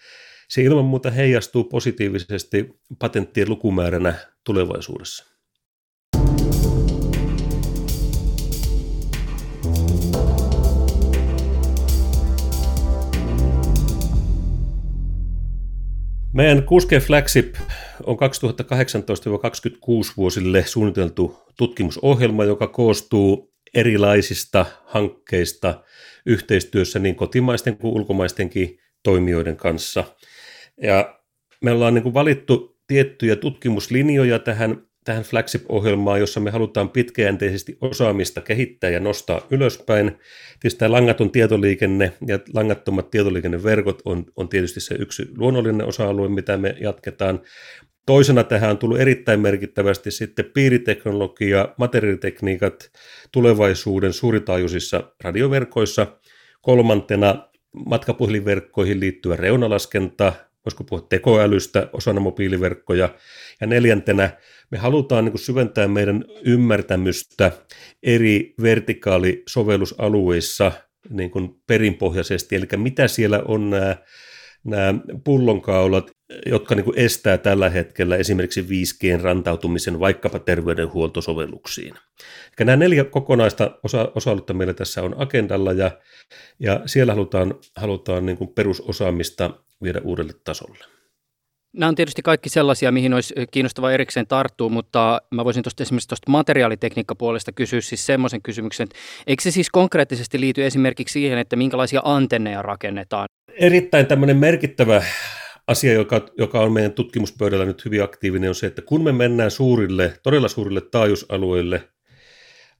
[0.48, 2.68] se ilman muuta heijastuu positiivisesti
[2.98, 5.33] patenttien lukumääränä tulevaisuudessa.
[16.34, 17.54] Meidän 6G Flagship
[18.02, 18.18] on 2018-2026
[20.16, 25.82] vuosille suunniteltu tutkimusohjelma, joka koostuu erilaisista hankkeista
[26.26, 30.04] yhteistyössä niin kotimaisten kuin ulkomaistenkin toimijoiden kanssa.
[30.82, 31.20] Ja
[31.62, 38.40] me ollaan niin kuin valittu tiettyjä tutkimuslinjoja tähän, tähän flagship-ohjelmaan, jossa me halutaan pitkäjänteisesti osaamista
[38.40, 40.18] kehittää ja nostaa ylöspäin.
[40.60, 46.56] Tietysti tämä langaton tietoliikenne ja langattomat tietoliikenneverkot on, on tietysti se yksi luonnollinen osa-alue, mitä
[46.56, 47.40] me jatketaan.
[48.06, 52.90] Toisena tähän on tullut erittäin merkittävästi sitten piiriteknologia, materiaalitekniikat
[53.32, 56.06] tulevaisuuden suuritaajuisissa radioverkoissa.
[56.62, 57.48] Kolmantena
[57.86, 60.32] matkapuhelinverkkoihin liittyvä reunalaskenta,
[60.64, 63.08] voisiko puhua tekoälystä osana mobiiliverkkoja.
[63.60, 64.30] Ja neljäntenä
[64.70, 67.52] me halutaan niin syventää meidän ymmärtämystä
[68.02, 70.72] eri vertikaalisovellusalueissa
[71.10, 73.96] niin kuin perinpohjaisesti, eli mitä siellä on nämä
[74.64, 76.10] nämä pullonkaulat,
[76.46, 81.94] jotka niin kuin estää tällä hetkellä esimerkiksi 5Gn rantautumisen vaikkapa terveydenhuoltosovelluksiin.
[82.58, 85.90] Eli nämä neljä kokonaista osa- osa meillä tässä on agendalla ja,
[86.58, 89.50] ja siellä halutaan, halutaan niin kuin perusosaamista
[89.82, 90.84] viedä uudelle tasolle.
[91.72, 96.08] Nämä on tietysti kaikki sellaisia, mihin olisi kiinnostava erikseen tarttua, mutta mä voisin tuosta esimerkiksi
[96.08, 101.56] tuosta materiaalitekniikkapuolesta kysyä siis semmoisen kysymyksen, että eikö se siis konkreettisesti liity esimerkiksi siihen, että
[101.56, 103.26] minkälaisia antenneja rakennetaan?
[103.58, 105.02] Erittäin tämmöinen merkittävä
[105.66, 109.50] asia, joka, joka on meidän tutkimuspöydällä nyt hyvin aktiivinen, on se, että kun me mennään
[109.50, 111.88] suurille, todella suurille taajuusalueille,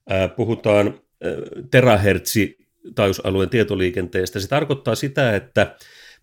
[0.09, 1.31] ää, puhutaan ää,
[1.71, 2.57] terahertsi
[2.95, 5.75] taajuusalueen tietoliikenteestä, se tarkoittaa sitä, että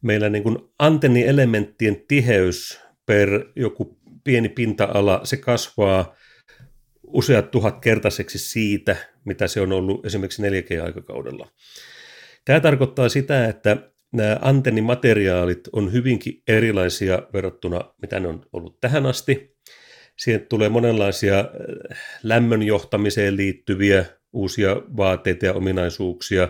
[0.03, 6.15] meillä niin kuin antennielementtien tiheys per joku pieni pinta-ala, se kasvaa
[7.03, 11.49] useat tuhat kertaiseksi siitä, mitä se on ollut esimerkiksi 4G-aikakaudella.
[12.45, 19.07] Tämä tarkoittaa sitä, että nämä antennimateriaalit on hyvinkin erilaisia verrattuna, mitä ne on ollut tähän
[19.07, 19.57] asti.
[20.19, 26.49] Siihen tulee monenlaisia äh, lämmön johtamiseen liittyviä uusia vaateita ja ominaisuuksia,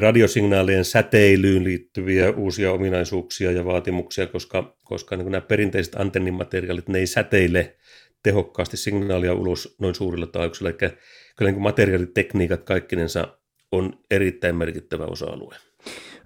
[0.00, 7.06] radiosignaalien säteilyyn liittyviä uusia ominaisuuksia ja vaatimuksia, koska, koska niin nämä perinteiset antennimateriaalit, ne ei
[7.06, 7.76] säteile
[8.22, 10.78] tehokkaasti signaalia ulos noin suurilla taajuuksilla, eli
[11.36, 13.38] kyllä niin materiaalitekniikat kaikkinensa
[13.72, 15.56] on erittäin merkittävä osa-alue.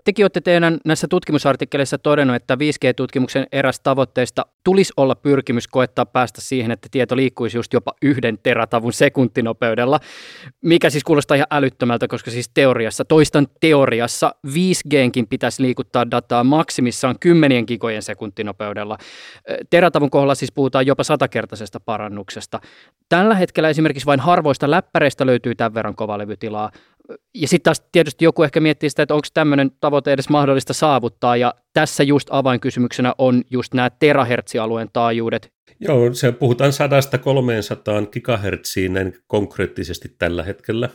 [0.04, 6.40] Tekin olette teidän näissä tutkimusartikkeleissa todennut, että 5G-tutkimuksen eräs tavoitteista tulisi olla pyrkimys koettaa päästä
[6.40, 10.00] siihen, että tieto liikkuisi just jopa yhden teratavun sekuntinopeudella,
[10.62, 17.18] mikä siis kuulostaa ihan älyttömältä, koska siis teoriassa, toistan teoriassa, 5Gnkin pitäisi liikuttaa dataa maksimissaan
[17.20, 18.98] kymmenien gigojen sekuntinopeudella.
[19.70, 22.60] Teratavun kohdalla siis puhutaan jopa satakertaisesta parannuksesta.
[23.08, 26.70] Tällä hetkellä esimerkiksi vain harvoista läppäreistä löytyy tämän verran kovalevytilaa.
[27.34, 31.36] Ja sitten taas tietysti joku ehkä miettii sitä, että onko tämmöinen tavoite edes mahdollista saavuttaa,
[31.36, 35.52] ja tässä just avainkysymyksenä on just nämä terahertsialueen taajuudet.
[35.80, 36.72] Joo, se puhutaan
[38.04, 40.88] 100-300 gigahertsiin näin konkreettisesti tällä hetkellä.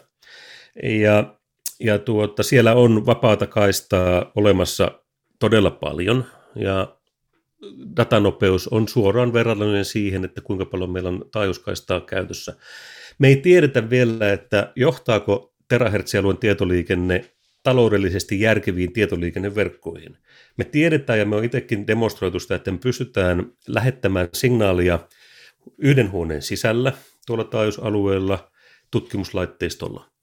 [0.83, 1.35] Ja,
[1.79, 4.91] ja tuota, siellä on vapaata kaistaa olemassa
[5.39, 6.25] todella paljon,
[6.55, 6.95] ja
[7.97, 12.53] datanopeus on suoraan verrallinen siihen, että kuinka paljon meillä on taajuuskaistaa käytössä.
[13.19, 17.31] Me ei tiedetä vielä, että johtaako terahertsialueen tietoliikenne
[17.63, 20.17] taloudellisesti järkeviin tietoliikenneverkkoihin.
[20.57, 24.99] Me tiedetään ja me on itsekin demonstroitu sitä, että me pystytään lähettämään signaalia
[25.77, 26.93] yhden huoneen sisällä
[27.27, 28.51] tuolla taajuusalueella
[28.91, 30.14] tutkimuslaitteistolla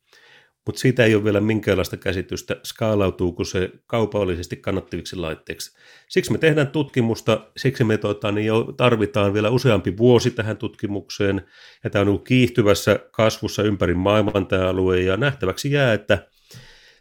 [0.66, 5.78] mutta siitä ei ole vielä minkäänlaista käsitystä, skaalautuuko se kaupallisesti kannattaviksi laitteiksi.
[6.08, 11.46] Siksi me tehdään tutkimusta, siksi me tuota, niin jo tarvitaan vielä useampi vuosi tähän tutkimukseen,
[11.84, 16.26] ja tämä on ollut kiihtyvässä kasvussa ympäri maailman tämä alue, ja nähtäväksi jää, että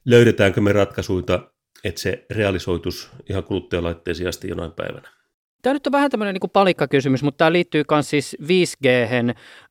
[0.06, 1.52] löydetäänkö me ratkaisuita,
[1.84, 5.10] että se realisoitus ihan kuluttajalaitteisiin asti jonain päivänä.
[5.62, 8.88] Tämä nyt on vähän tämmöinen niin palikkakysymys, mutta tämä liittyy myös siis 5G.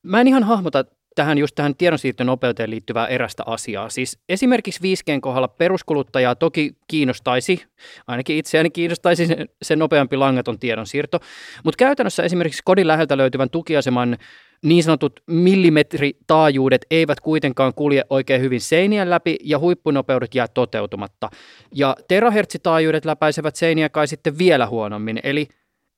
[0.02, 0.84] Mä en ihan hahmota
[1.20, 3.88] tähän just tähän tiedonsiirtonopeuteen liittyvää erästä asiaa.
[3.88, 7.64] Siis esimerkiksi 5Gn kohdalla peruskuluttajaa toki kiinnostaisi,
[8.06, 11.18] ainakin itseäni kiinnostaisi se, se nopeampi langaton tiedonsiirto,
[11.64, 14.16] mutta käytännössä esimerkiksi kodin läheltä löytyvän tukiaseman
[14.62, 21.30] niin sanotut millimetritaajuudet eivät kuitenkaan kulje oikein hyvin seinien läpi ja huippunopeudet jää toteutumatta.
[21.74, 25.48] Ja terahertsitaajuudet läpäisevät seiniä kai sitten vielä huonommin, eli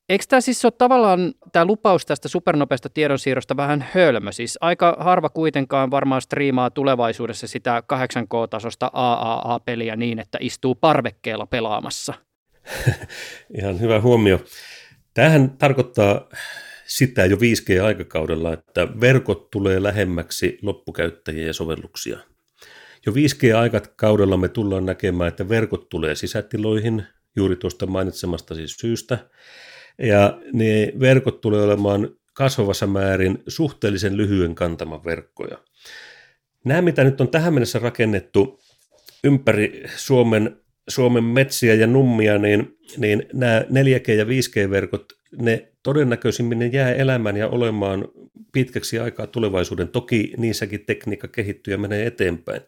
[0.09, 4.33] Eikö tämä siis ole tavallaan tämä lupaus tästä supernopeasta tiedonsiirrosta vähän hölmö?
[4.33, 12.15] Siis aika harva kuitenkaan varmaan striimaa tulevaisuudessa sitä 8K-tasosta AAA-peliä niin, että istuu parvekkeella pelaamassa.
[13.59, 14.41] Ihan hyvä huomio.
[15.15, 16.29] Tämähän tarkoittaa
[16.87, 22.19] sitä jo 5G-aikakaudella, että verkot tulee lähemmäksi loppukäyttäjiä ja sovelluksia.
[23.07, 29.19] Jo 5G-aikakaudella me tullaan näkemään, että verkot tulee sisätiloihin juuri tuosta mainitsemasta siis syystä,
[29.99, 35.59] ja ne verkot tulee olemaan kasvavassa määrin suhteellisen lyhyen kantaman verkkoja.
[36.65, 38.61] Nämä, mitä nyt on tähän mennessä rakennettu
[39.25, 40.57] ympäri Suomen,
[40.89, 47.37] Suomen metsiä ja nummia, niin, niin nämä 4G- ja 5G-verkot, ne todennäköisimmin ne jää elämään
[47.37, 48.09] ja olemaan
[48.53, 49.89] pitkäksi aikaa tulevaisuuden.
[49.89, 52.61] Toki niissäkin tekniikka kehittyy ja menee eteenpäin.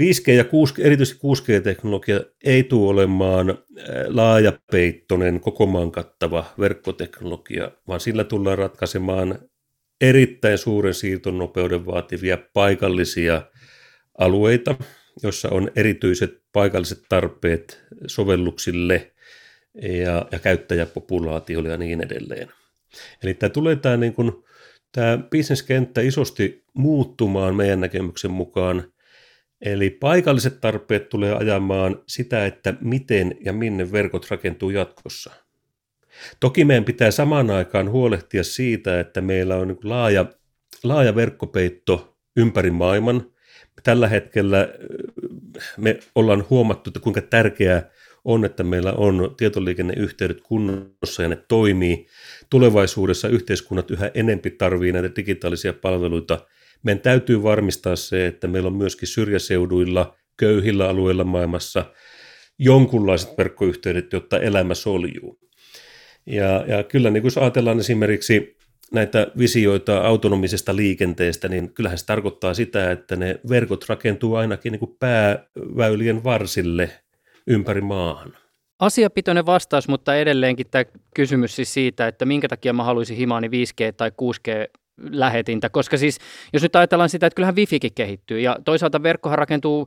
[0.00, 3.58] 5G ja 6, erityisesti 6G-teknologia ei tule olemaan
[4.06, 9.38] laajapeittoinen, koko maan kattava verkkoteknologia, vaan sillä tullaan ratkaisemaan
[10.00, 13.42] erittäin suuren siirtonopeuden vaativia paikallisia
[14.18, 14.74] alueita,
[15.22, 19.12] joissa on erityiset paikalliset tarpeet sovelluksille
[19.82, 22.48] ja, ja käyttäjäpopulaatioille ja niin edelleen.
[23.22, 24.32] Eli tämä tulee tämä, niin kuin,
[24.92, 28.84] tämä bisneskenttä isosti muuttumaan meidän näkemyksen mukaan–
[29.60, 35.30] Eli paikalliset tarpeet tulee ajamaan sitä, että miten ja minne verkot rakentuu jatkossa.
[36.40, 40.26] Toki meidän pitää samaan aikaan huolehtia siitä, että meillä on niin laaja,
[40.84, 43.30] laaja verkkopeitto ympäri maailman.
[43.82, 44.68] Tällä hetkellä
[45.76, 47.90] me ollaan huomattu, että kuinka tärkeää
[48.24, 52.06] on, että meillä on tietoliikenneyhteydet kunnossa ja ne toimii.
[52.50, 56.38] Tulevaisuudessa yhteiskunnat yhä enempi tarvii näitä digitaalisia palveluita–
[56.82, 61.84] meidän täytyy varmistaa se, että meillä on myöskin syrjäseuduilla, köyhillä alueilla maailmassa
[62.58, 65.38] jonkunlaiset verkkoyhteydet, jotta elämä soljuu.
[66.26, 68.56] Ja, ja kyllä niin kun ajatellaan esimerkiksi
[68.92, 74.80] näitä visioita autonomisesta liikenteestä, niin kyllähän se tarkoittaa sitä, että ne verkot rakentuu ainakin niin
[74.80, 76.90] kuin pääväylien varsille
[77.46, 78.36] ympäri maahan.
[78.78, 83.92] Asiapitoinen vastaus, mutta edelleenkin tämä kysymys siis siitä, että minkä takia mä haluaisin himaani 5G
[83.96, 84.78] tai 6G
[85.10, 86.18] lähetintä, koska siis
[86.52, 89.86] jos nyt ajatellaan sitä, että kyllähän wifikin kehittyy ja toisaalta verkkohan rakentuu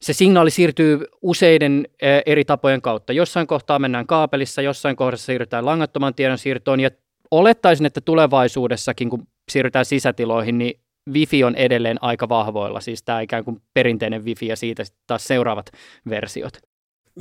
[0.00, 1.88] se signaali siirtyy useiden
[2.26, 3.12] eri tapojen kautta.
[3.12, 6.90] Jossain kohtaa mennään kaapelissa, jossain kohdassa siirrytään langattoman tiedon siirtoon ja
[7.30, 10.80] olettaisin, että tulevaisuudessakin, kun siirrytään sisätiloihin, niin
[11.12, 15.70] Wifi on edelleen aika vahvoilla, siis tämä ikään kuin perinteinen Wifi ja siitä taas seuraavat
[16.08, 16.52] versiot.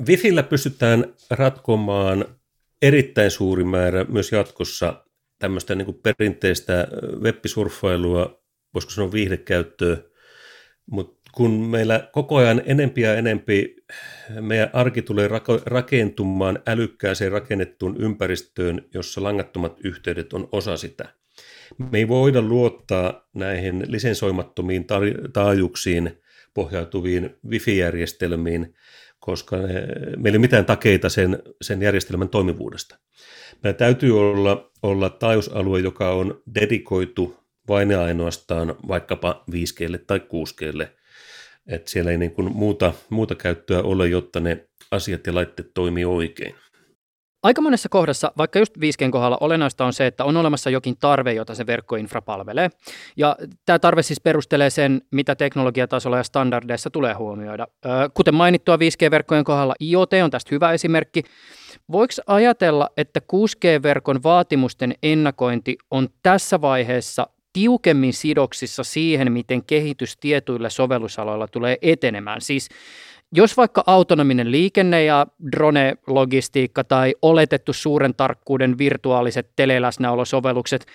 [0.07, 2.25] Wifillä pystytään ratkomaan
[2.81, 5.03] erittäin suuri määrä myös jatkossa
[5.39, 6.87] tämmöistä niin kuin perinteistä
[7.21, 9.97] webbisurffailua, voisiko sanoa viihdekäyttöä,
[10.91, 13.75] mutta kun meillä koko ajan enempi ja enempi
[14.41, 15.29] meidän arki tulee
[15.65, 21.09] rakentumaan älykkääseen rakennettuun ympäristöön, jossa langattomat yhteydet on osa sitä.
[21.91, 24.85] Me ei voida luottaa näihin lisensoimattomiin
[25.33, 26.21] taajuuksiin
[26.53, 28.75] pohjautuviin wifi-järjestelmiin,
[29.27, 29.73] koska ne,
[30.17, 32.97] meillä ei ole mitään takeita sen, sen järjestelmän toimivuudesta.
[33.63, 39.75] Meillä täytyy olla, olla taajuusalue, joka on dedikoitu vain ja ainoastaan vaikkapa 5
[40.07, 40.55] tai 6
[41.67, 46.05] että siellä ei niin kuin muuta, muuta käyttöä ole, jotta ne asiat ja laitteet toimii
[46.05, 46.55] oikein.
[47.43, 51.33] Aika monessa kohdassa, vaikka just 5G kohdalla, olennaista on se, että on olemassa jokin tarve,
[51.33, 52.69] jota se verkkoinfra palvelee.
[53.17, 53.35] Ja
[53.65, 57.67] tämä tarve siis perustelee sen, mitä teknologiatasolla ja standardeissa tulee huomioida.
[58.13, 61.23] Kuten mainittua 5G-verkkojen kohdalla, IoT on tästä hyvä esimerkki.
[61.91, 70.69] Voiko ajatella, että 6G-verkon vaatimusten ennakointi on tässä vaiheessa tiukemmin sidoksissa siihen, miten kehitys tietyillä
[70.69, 72.41] sovellusaloilla tulee etenemään?
[72.41, 72.69] Siis
[73.33, 80.85] jos vaikka autonominen liikenne ja drone-logistiikka tai oletettu suuren tarkkuuden virtuaaliset teleläsnäolosovellukset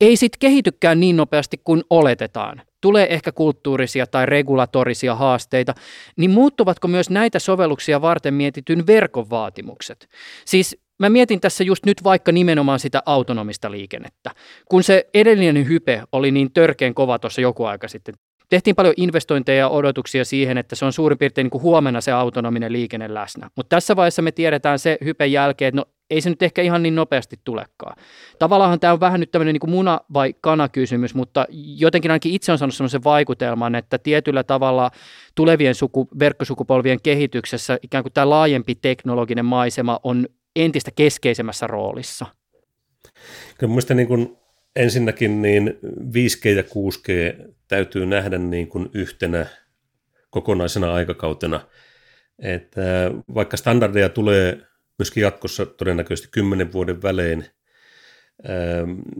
[0.00, 5.74] ei sitten kehitykään niin nopeasti kuin oletetaan, tulee ehkä kulttuurisia tai regulatorisia haasteita,
[6.16, 10.08] niin muuttuvatko myös näitä sovelluksia varten mietityn verkon vaatimukset?
[10.44, 14.30] Siis mä mietin tässä just nyt vaikka nimenomaan sitä autonomista liikennettä.
[14.68, 18.14] Kun se edellinen hype oli niin törkeän kova tuossa joku aika sitten,
[18.48, 22.12] tehtiin paljon investointeja ja odotuksia siihen, että se on suurin piirtein niin kuin huomenna se
[22.12, 23.50] autonominen liikenne läsnä.
[23.56, 26.82] Mutta tässä vaiheessa me tiedetään se hypen jälkeen, että no ei se nyt ehkä ihan
[26.82, 27.96] niin nopeasti tulekaan.
[28.38, 31.46] Tavallaan tämä on vähän nyt tämmöinen niin muna- vai kana-kysymys, mutta
[31.78, 34.90] jotenkin ainakin itse on saanut sellaisen vaikutelman, että tietyllä tavalla
[35.34, 40.26] tulevien suku, verkkosukupolvien kehityksessä ikään kuin tämä laajempi teknologinen maisema on
[40.56, 42.26] entistä keskeisemmässä roolissa.
[43.58, 44.38] Kyllä mielestäni niin kuin
[44.76, 49.46] ensinnäkin niin 5G ja 6G täytyy nähdä niin kuin yhtenä
[50.30, 51.60] kokonaisena aikakautena.
[52.38, 54.60] Että vaikka standardeja tulee
[54.98, 57.44] myöskin jatkossa todennäköisesti kymmenen vuoden välein,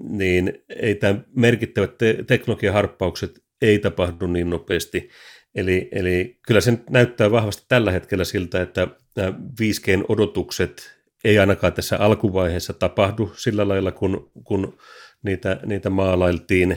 [0.08, 5.08] niin ei tämä merkittävät te- teknologiaharppaukset ei tapahdu niin nopeasti.
[5.54, 11.98] Eli, eli kyllä se näyttää vahvasti tällä hetkellä siltä, että nämä 5G-odotukset ei ainakaan tässä
[11.98, 14.78] alkuvaiheessa tapahdu sillä lailla, kun, kun
[15.26, 16.76] niitä, niitä maalailtiin.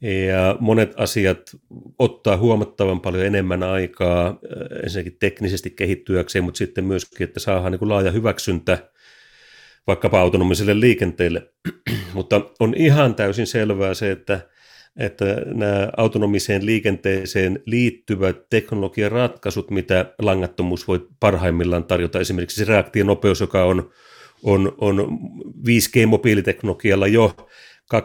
[0.00, 1.40] Ja monet asiat
[1.98, 4.34] ottaa huomattavan paljon enemmän aikaa äh,
[4.82, 8.78] ensinnäkin teknisesti kehittyäkseen, mutta sitten myöskin, että saadaan niin kuin laaja hyväksyntä
[9.86, 11.46] vaikkapa autonomiselle liikenteelle.
[12.14, 14.40] mutta on ihan täysin selvää se, että,
[14.96, 23.64] että nämä autonomiseen liikenteeseen liittyvät teknologiaratkaisut, mitä langattomuus voi parhaimmillaan tarjota, esimerkiksi se reaktionopeus, joka
[23.64, 23.90] on,
[24.42, 25.18] on, on
[25.68, 27.36] 5G-mobiiliteknologialla jo
[27.94, 27.98] 200-250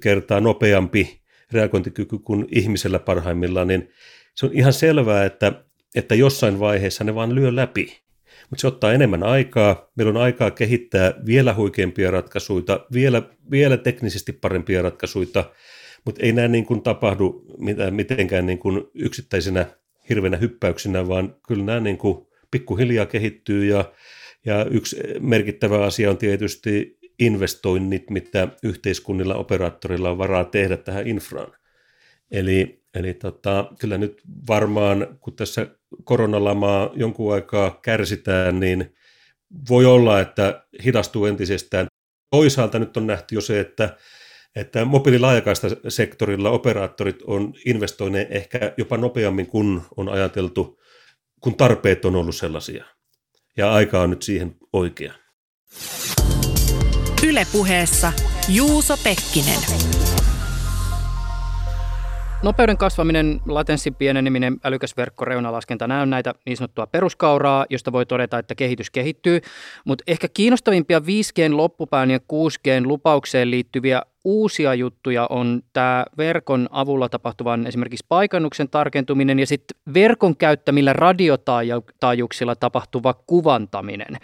[0.00, 1.22] kertaa nopeampi
[1.52, 3.88] reagointikyky kuin ihmisellä parhaimmillaan, niin
[4.34, 5.52] se on ihan selvää, että,
[5.94, 8.02] että jossain vaiheessa ne vaan lyö läpi.
[8.50, 9.90] Mutta se ottaa enemmän aikaa.
[9.96, 15.44] Meillä on aikaa kehittää vielä huikeampia ratkaisuja, vielä, vielä teknisesti parempia ratkaisuja,
[16.04, 17.44] mutta ei nämä niin kuin tapahdu
[17.90, 19.66] mitenkään niin kuin yksittäisenä
[20.08, 23.84] hirveänä hyppäyksinä, vaan kyllä nämä niin kuin pikkuhiljaa kehittyy ja,
[24.46, 31.52] ja yksi merkittävä asia on tietysti investoinnit, mitä yhteiskunnilla, operaattorilla on varaa tehdä tähän infraan.
[32.30, 35.66] Eli, eli tota, kyllä nyt varmaan, kun tässä
[36.04, 38.94] koronalamaa jonkun aikaa kärsitään, niin
[39.68, 41.86] voi olla, että hidastuu entisestään.
[42.30, 43.96] Toisaalta nyt on nähty jo se, että,
[44.56, 50.80] että mobiililaajakaista sektorilla operaattorit on investoineet ehkä jopa nopeammin kuin on ajateltu,
[51.40, 52.84] kun tarpeet on ollut sellaisia.
[53.56, 55.12] Ja aika on nyt siihen oikea.
[57.28, 58.12] Ylepuheessa
[58.48, 59.60] Juuso Pekkinen.
[62.42, 68.06] Nopeuden kasvaminen, latenssin pieneneminen, älykäs verkko, reunalaskenta, nämä on näitä niin sanottua peruskauraa, josta voi
[68.06, 69.40] todeta, että kehitys kehittyy.
[69.84, 77.08] Mutta ehkä kiinnostavimpia 5G loppupään ja 6G lupaukseen liittyviä uusia juttuja on tämä verkon avulla
[77.08, 84.16] tapahtuvan esimerkiksi paikannuksen tarkentuminen ja sitten verkon käyttämillä radiotaajuuksilla tapahtuva kuvantaminen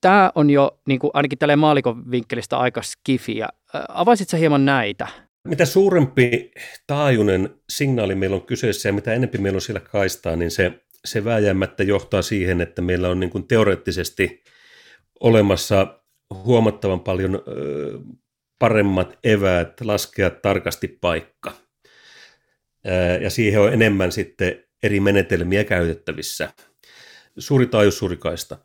[0.00, 3.48] tämä on jo niin kuin ainakin tälle maalikon vinkkelistä aika skifiä.
[3.88, 5.08] Avaisitko hieman näitä?
[5.48, 6.50] Mitä suurempi
[6.86, 10.72] taajuinen signaali meillä on kyseessä ja mitä enemmän meillä on siellä kaistaa, niin se,
[11.04, 14.44] se vääjäämättä johtaa siihen, että meillä on niin kuin teoreettisesti
[15.20, 16.00] olemassa
[16.34, 17.42] huomattavan paljon
[18.58, 21.52] paremmat eväät laskea tarkasti paikka.
[23.20, 26.52] Ja siihen on enemmän sitten eri menetelmiä käytettävissä.
[27.38, 28.58] Suuri taajuus, suuri kaista.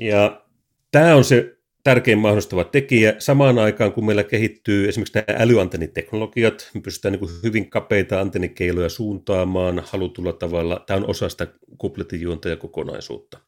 [0.00, 0.44] Ja
[0.92, 3.14] Tämä on se tärkein mahdollistava tekijä.
[3.18, 9.82] Samaan aikaan, kun meillä kehittyy esimerkiksi nämä älyantenniteknologiat, me pystytään niin hyvin kapeita antennikeiloja suuntaamaan
[9.86, 10.84] halutulla tavalla.
[10.86, 11.46] Tämä on osa sitä
[11.78, 13.38] kupletinjuontajakokonaisuutta.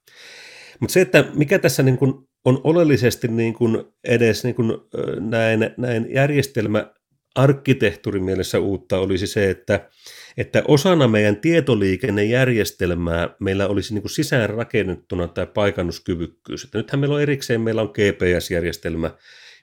[0.80, 2.14] Mutta se, että mikä tässä niin kuin
[2.45, 4.72] on oleellisesti niin kuin edes niin kuin
[5.20, 6.93] näin, näin järjestelmä
[7.35, 9.89] arkkitehtuurimielessä uutta olisi se, että
[10.37, 16.64] että osana meidän tietoliikennejärjestelmää meillä olisi niin sisäänrakennettuna tämä paikannuskyvykkyys.
[16.64, 19.11] Että nythän meillä on erikseen, meillä on GPS-järjestelmä,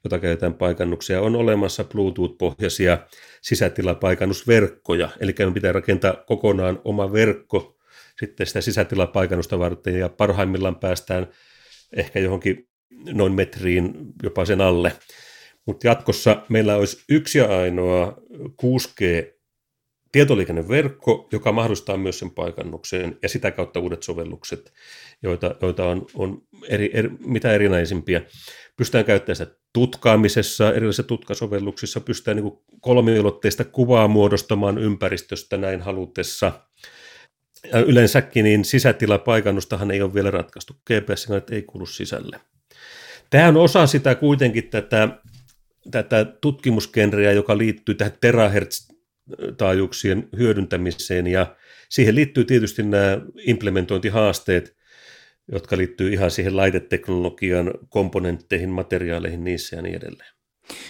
[0.03, 1.21] jota käytetään paikannuksia.
[1.21, 2.97] On olemassa Bluetooth-pohjaisia
[3.41, 7.77] sisätilapaikannusverkkoja, eli me pitää rakentaa kokonaan oma verkko
[8.19, 11.27] sitten sitä sisätilapaikannusta varten, ja parhaimmillaan päästään
[11.95, 12.67] ehkä johonkin
[13.13, 13.93] noin metriin
[14.23, 14.91] jopa sen alle.
[15.67, 18.17] Mutta jatkossa meillä olisi yksi ja ainoa
[18.61, 19.37] 6G
[20.11, 24.73] tietoliikenneverkko, joka mahdollistaa myös sen paikannukseen ja sitä kautta uudet sovellukset,
[25.23, 28.21] joita, joita on, on eri, eri, mitä erinäisimpiä.
[28.77, 32.51] Pystytään käyttämään sitä tutkaamisessa, erilaisissa tutkasovelluksissa, pystytään niin
[32.81, 36.51] kolmiulotteista kuvaa muodostamaan ympäristöstä näin halutessa.
[37.73, 40.73] Ja yleensäkin niin sisätilapaikannustahan ei ole vielä ratkaistu.
[40.73, 42.39] gps ei kuulu sisälle.
[43.29, 45.09] Tämä on osa sitä kuitenkin tätä,
[45.91, 48.87] tätä tutkimusgenreä, joka liittyy tähän terahertz
[49.57, 51.55] taajuuksien hyödyntämiseen ja
[51.89, 54.77] siihen liittyy tietysti nämä implementointihaasteet,
[55.51, 60.37] jotka liittyy ihan siihen laiteteknologian komponentteihin, materiaaleihin niissä ja niin edelleen.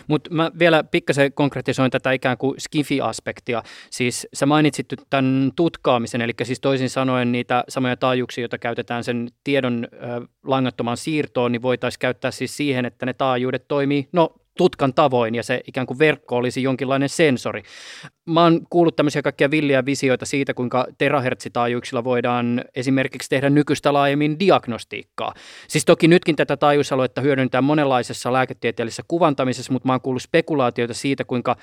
[0.07, 3.63] Mutta mä vielä pikkasen konkretisoin tätä ikään kuin skifi-aspektia.
[3.89, 9.27] Siis sä mainitsit tämän tutkaamisen, eli siis toisin sanoen niitä samoja taajuuksia, joita käytetään sen
[9.43, 9.97] tiedon ö,
[10.43, 15.43] langattomaan siirtoon, niin voitaisiin käyttää siis siihen, että ne taajuudet toimii, no tutkan tavoin ja
[15.43, 17.63] se ikään kuin verkko olisi jonkinlainen sensori.
[18.25, 24.39] Mä oon kuullut tämmöisiä kaikkia villiä visioita siitä, kuinka terahertsitaajuuksilla voidaan esimerkiksi tehdä nykyistä laajemmin
[24.39, 25.33] diagnostiikkaa.
[25.67, 31.23] Siis toki nytkin tätä taajuusaluetta hyödyntää monenlaisessa lääketieteellisessä kuvantamisessa, mutta mä oon kuullut spekulaatioita siitä,
[31.23, 31.55] kuinka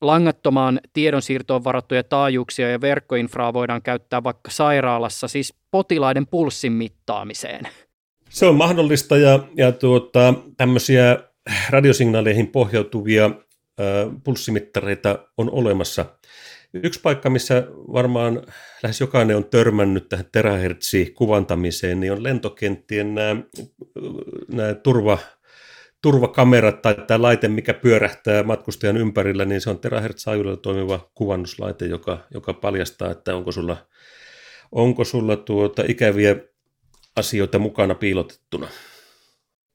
[0.00, 7.68] langattomaan tiedonsiirtoon varattuja taajuuksia ja verkkoinfraa voidaan käyttää vaikka sairaalassa, siis potilaiden pulssin mittaamiseen.
[8.30, 11.18] Se on mahdollista ja, ja tuota, tämmöisiä
[11.70, 13.30] radiosignaaleihin pohjautuvia
[14.24, 16.04] pulssimittareita on olemassa.
[16.74, 18.42] Yksi paikka, missä varmaan
[18.82, 23.42] lähes jokainen on törmännyt tähän terahertsi-kuvantamiseen, niin on lentokenttien nämä,
[24.52, 25.18] nämä turva,
[26.02, 30.24] turvakamerat tai tämä laite, mikä pyörähtää matkustajan ympärillä, niin se on terahertz
[30.62, 33.76] toimiva kuvannuslaite, joka, joka paljastaa, että onko sulla,
[34.72, 36.36] onko sulla tuota ikäviä
[37.16, 38.68] asioita mukana piilotettuna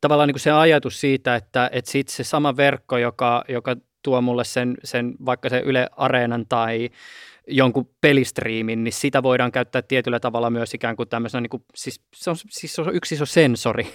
[0.01, 4.21] tavallaan niin kuin se ajatus siitä, että, että sit se sama verkko, joka, joka tuo
[4.21, 6.89] mulle sen, sen vaikka se Yle Areenan tai
[7.47, 12.01] jonkun pelistriimin, niin sitä voidaan käyttää tietyllä tavalla myös ikään kuin tämmöisenä, niin kuin, siis,
[12.15, 13.87] se on, siis se on yksi iso sensori.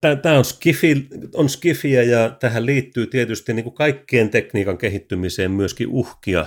[0.00, 5.88] Tämä on, skifi, on skifiä ja tähän liittyy tietysti niin kuin kaikkien tekniikan kehittymiseen myöskin
[5.88, 6.46] uhkia.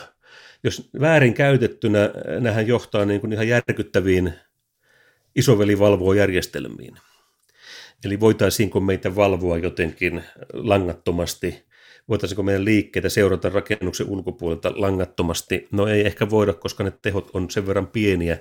[0.64, 2.10] Jos väärin käytettynä,
[2.40, 4.34] nähän johtaa niin kuin ihan järkyttäviin
[5.36, 6.96] isoveli valvoo järjestelmiin.
[8.06, 10.24] Eli voitaisiinko meitä valvoa jotenkin
[10.54, 11.66] langattomasti,
[12.10, 15.68] voitaisiinko meidän liikkeitä seurata rakennuksen ulkopuolelta langattomasti.
[15.72, 18.38] No ei ehkä voida, koska ne tehot on sen verran pieniä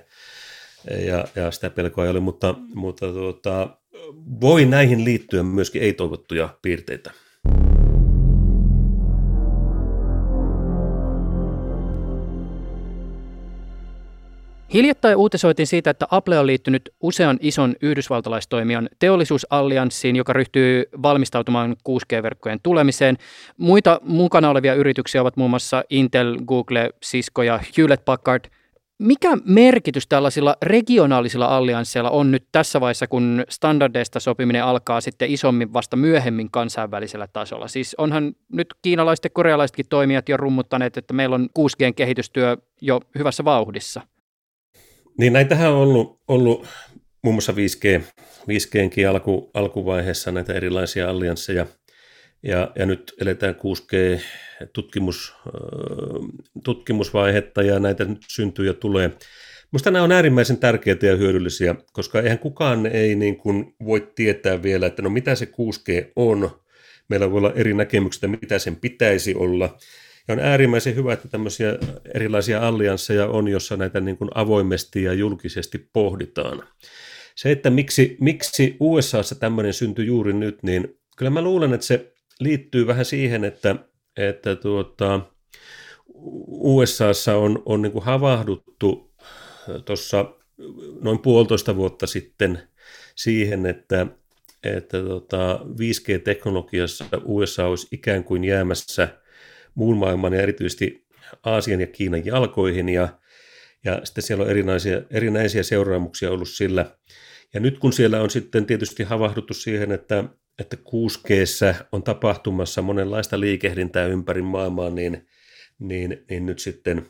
[1.06, 3.76] ja, ja sitä pelkoa ei ole, mutta, mutta tuota,
[4.40, 7.10] voi näihin liittyä myöskin ei-toivottuja piirteitä.
[14.72, 22.60] Hiljattain uutisoitiin siitä, että Apple on liittynyt usean ison yhdysvaltalaistoimijan teollisuusallianssiin, joka ryhtyy valmistautumaan 6G-verkkojen
[22.62, 23.16] tulemiseen.
[23.56, 28.44] Muita mukana olevia yrityksiä ovat muun muassa Intel, Google, Cisco ja Hewlett Packard.
[28.98, 35.72] Mikä merkitys tällaisilla regionaalisilla alliansseilla on nyt tässä vaiheessa, kun standardeista sopiminen alkaa sitten isommin
[35.72, 37.68] vasta myöhemmin kansainvälisellä tasolla?
[37.68, 43.44] Siis onhan nyt kiinalaiset ja korealaisetkin toimijat jo rummuttaneet, että meillä on 6G-kehitystyö jo hyvässä
[43.44, 44.00] vauhdissa.
[45.18, 46.66] Niin näitähän on ollut, ollut
[47.22, 48.02] muun muassa 5G,
[48.40, 51.66] 5Gkin alku, alkuvaiheessa näitä erilaisia alliansseja,
[52.42, 55.34] ja, ja nyt eletään 6G-tutkimus,
[56.64, 59.10] tutkimusvaihetta, ja näitä nyt syntyy ja tulee.
[59.72, 64.62] Minusta nämä on äärimmäisen tärkeitä ja hyödyllisiä, koska eihän kukaan ei niin kuin voi tietää
[64.62, 66.50] vielä, että no mitä se 6G on.
[67.08, 69.78] Meillä voi olla eri näkemyksiä, mitä sen pitäisi olla.
[70.28, 71.78] Ja on äärimmäisen hyvä, että tämmöisiä
[72.14, 76.62] erilaisia alliansseja on, jossa näitä niin kuin avoimesti ja julkisesti pohditaan.
[77.34, 82.12] Se, että miksi, miksi USAssa tämmöinen syntyi juuri nyt, niin kyllä mä luulen, että se
[82.40, 83.76] liittyy vähän siihen, että,
[84.16, 85.20] että tuota,
[86.48, 89.14] USAssa on, on niin kuin havahduttu
[89.84, 90.34] tuossa
[91.00, 92.62] noin puolitoista vuotta sitten
[93.14, 94.06] siihen, että,
[94.62, 99.08] että tota 5G-teknologiassa USA olisi ikään kuin jäämässä–
[99.78, 101.06] muun maailman ja erityisesti
[101.44, 103.08] Aasian ja Kiinan jalkoihin ja,
[103.84, 106.96] ja sitten siellä on erinäisiä, erinäisiä seuraamuksia ollut sillä.
[107.54, 110.24] Ja nyt kun siellä on sitten tietysti havahduttu siihen, että,
[110.58, 111.30] että 6 g
[111.92, 115.28] on tapahtumassa monenlaista liikehdintää ympäri maailmaa, niin,
[115.78, 117.06] niin, niin nyt sitten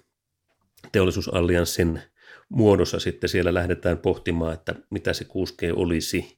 [0.93, 2.01] teollisuusallianssin
[2.49, 6.38] muodossa sitten siellä lähdetään pohtimaan, että mitä se 6G olisi.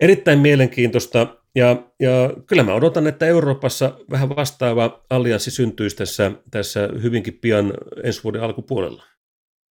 [0.00, 1.36] Erittäin mielenkiintoista.
[1.54, 7.72] Ja, ja kyllä mä odotan, että Euroopassa vähän vastaava allianssi syntyisi tässä, tässä hyvinkin pian
[8.04, 9.02] ensi vuoden alkupuolella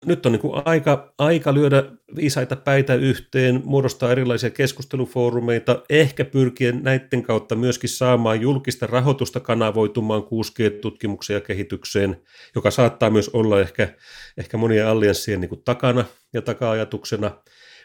[0.06, 1.84] nyt on niin kuin aika, aika lyödä
[2.16, 10.22] viisaita päitä yhteen, muodostaa erilaisia keskustelufoorumeita, ehkä pyrkiä näiden kautta myöskin saamaan julkista rahoitusta kanavoitumaan
[10.22, 12.16] 6G-tutkimukseen ja kehitykseen,
[12.54, 13.88] joka saattaa myös olla ehkä,
[14.36, 17.30] ehkä monien allianssien niin kuin takana ja taka-ajatuksena.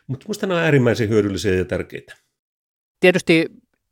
[0.08, 2.29] Mutta minusta nämä on äärimmäisen hyödyllisiä ja tärkeitä.
[3.00, 3.46] Tietysti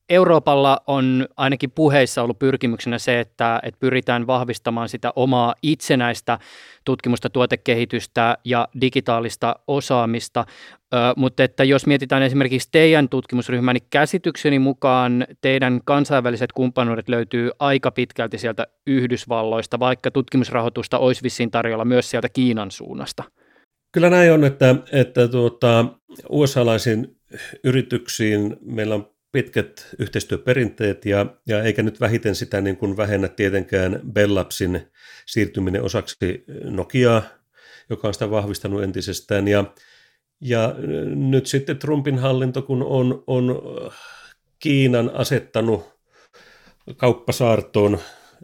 [0.09, 6.39] Euroopalla on ainakin puheissa ollut pyrkimyksenä se, että, että pyritään vahvistamaan sitä omaa itsenäistä
[6.85, 10.45] tutkimusta, tuotekehitystä ja digitaalista osaamista.
[10.93, 17.51] Ö, mutta että jos mietitään esimerkiksi teidän tutkimusryhmän, niin käsitykseni mukaan teidän kansainväliset kumppanuudet löytyy
[17.59, 23.23] aika pitkälti sieltä Yhdysvalloista, vaikka tutkimusrahoitusta olisi vissiin tarjolla myös sieltä Kiinan suunnasta.
[23.91, 25.85] Kyllä näin on, että, että tuota,
[26.29, 27.16] USA-laisiin
[27.63, 33.99] yrityksiin meillä on pitkät yhteistyöperinteet ja, ja eikä nyt vähiten sitä niin kuin vähennä tietenkään
[34.11, 34.81] Bellapsin
[35.25, 36.15] siirtyminen osaksi
[36.63, 37.21] Nokiaa,
[37.89, 39.47] joka on sitä vahvistanut entisestään.
[39.47, 39.73] Ja,
[40.41, 40.75] ja
[41.15, 43.61] nyt sitten Trumpin hallinto, kun on, on
[44.59, 45.97] Kiinan asettanut
[46.97, 47.99] kauppasaartoon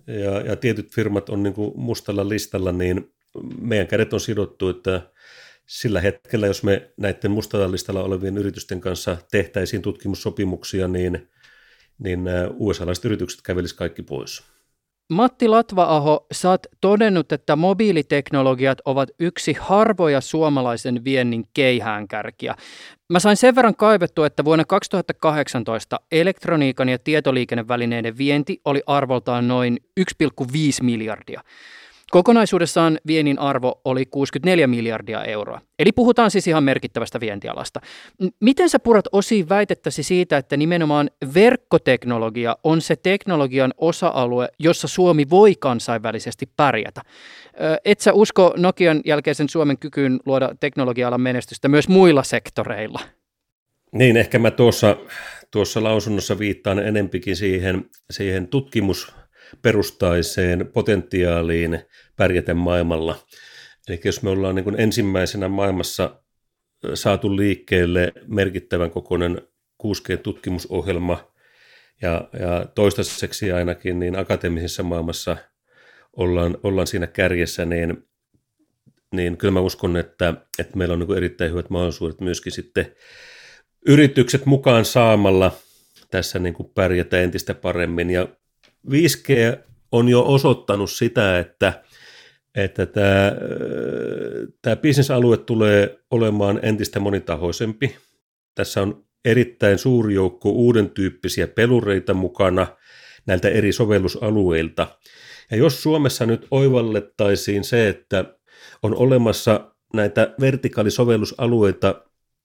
[0.08, 3.14] ja, ja tietyt firmat on niin kuin mustalla listalla, niin
[3.62, 5.02] meidän kädet on sidottu, että
[5.74, 11.30] sillä hetkellä, jos me näiden mustalla listalla olevien yritysten kanssa tehtäisiin tutkimussopimuksia, niin,
[12.00, 12.20] niin
[12.58, 14.44] USA-laiset yritykset kävelisivät kaikki pois.
[15.10, 22.56] Matti Latvaaho, sä oot todennut, että mobiiliteknologiat ovat yksi harvoja suomalaisen viennin keihäänkärkiä.
[23.10, 29.78] Mä sain sen verran kaivettua, että vuonna 2018 elektroniikan ja tietoliikennevälineiden vienti oli arvoltaan noin
[30.00, 31.42] 1,5 miljardia.
[32.14, 35.62] Kokonaisuudessaan viennin arvo oli 64 miljardia euroa.
[35.80, 37.82] Eli puhutaan siis ihan merkittävästä vientialasta.
[38.40, 45.30] Miten sä purat osiin väitettäsi siitä, että nimenomaan verkkoteknologia on se teknologian osa-alue, jossa Suomi
[45.30, 47.02] voi kansainvälisesti pärjätä?
[47.86, 53.00] Et sä usko Nokian jälkeisen Suomen kykyyn luoda teknologia-alan menestystä myös muilla sektoreilla?
[53.92, 54.98] Niin, ehkä mä tuossa,
[55.52, 59.23] tuossa lausunnossa viittaan enempikin siihen, siihen tutkimus-
[59.62, 61.80] perustaiseen potentiaaliin
[62.16, 63.16] pärjätä maailmalla.
[63.88, 66.20] Eli jos me ollaan niin ensimmäisenä maailmassa
[66.94, 69.42] saatu liikkeelle merkittävän kokoinen
[69.84, 71.34] 6G-tutkimusohjelma
[72.02, 75.38] ja, ja toistaiseksi ainakin niin akateemisessa maailmassa
[76.14, 78.08] ollaan, ollaan siinä kärjessä, niin,
[79.14, 82.96] niin kyllä mä uskon, että, että meillä on niin erittäin hyvät mahdollisuudet myöskin sitten
[83.88, 85.52] yritykset mukaan saamalla
[86.12, 88.10] tässä niin kuin pärjätä entistä paremmin.
[88.10, 88.28] Ja
[88.90, 89.58] 5G
[89.92, 91.84] on jo osoittanut sitä, että,
[92.56, 93.32] että tämä,
[94.62, 97.96] tämä bisnesalue tulee olemaan entistä monitahoisempi.
[98.56, 102.68] Tässä on erittäin suuri joukko uuden tyyppisiä pelureita mukana
[103.26, 104.88] näiltä eri sovellusalueilta.
[105.52, 108.26] Ja jos Suomessa nyt oivallettaisiin se, että
[108.84, 112.04] on olemassa näitä vertikaalisovellusalueita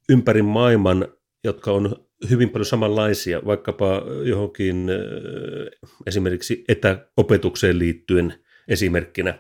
[0.09, 1.09] ympäri maailman,
[1.45, 4.87] jotka on hyvin paljon samanlaisia, vaikkapa johonkin
[6.07, 8.35] esimerkiksi etäopetukseen liittyen
[8.69, 9.39] esimerkkinä.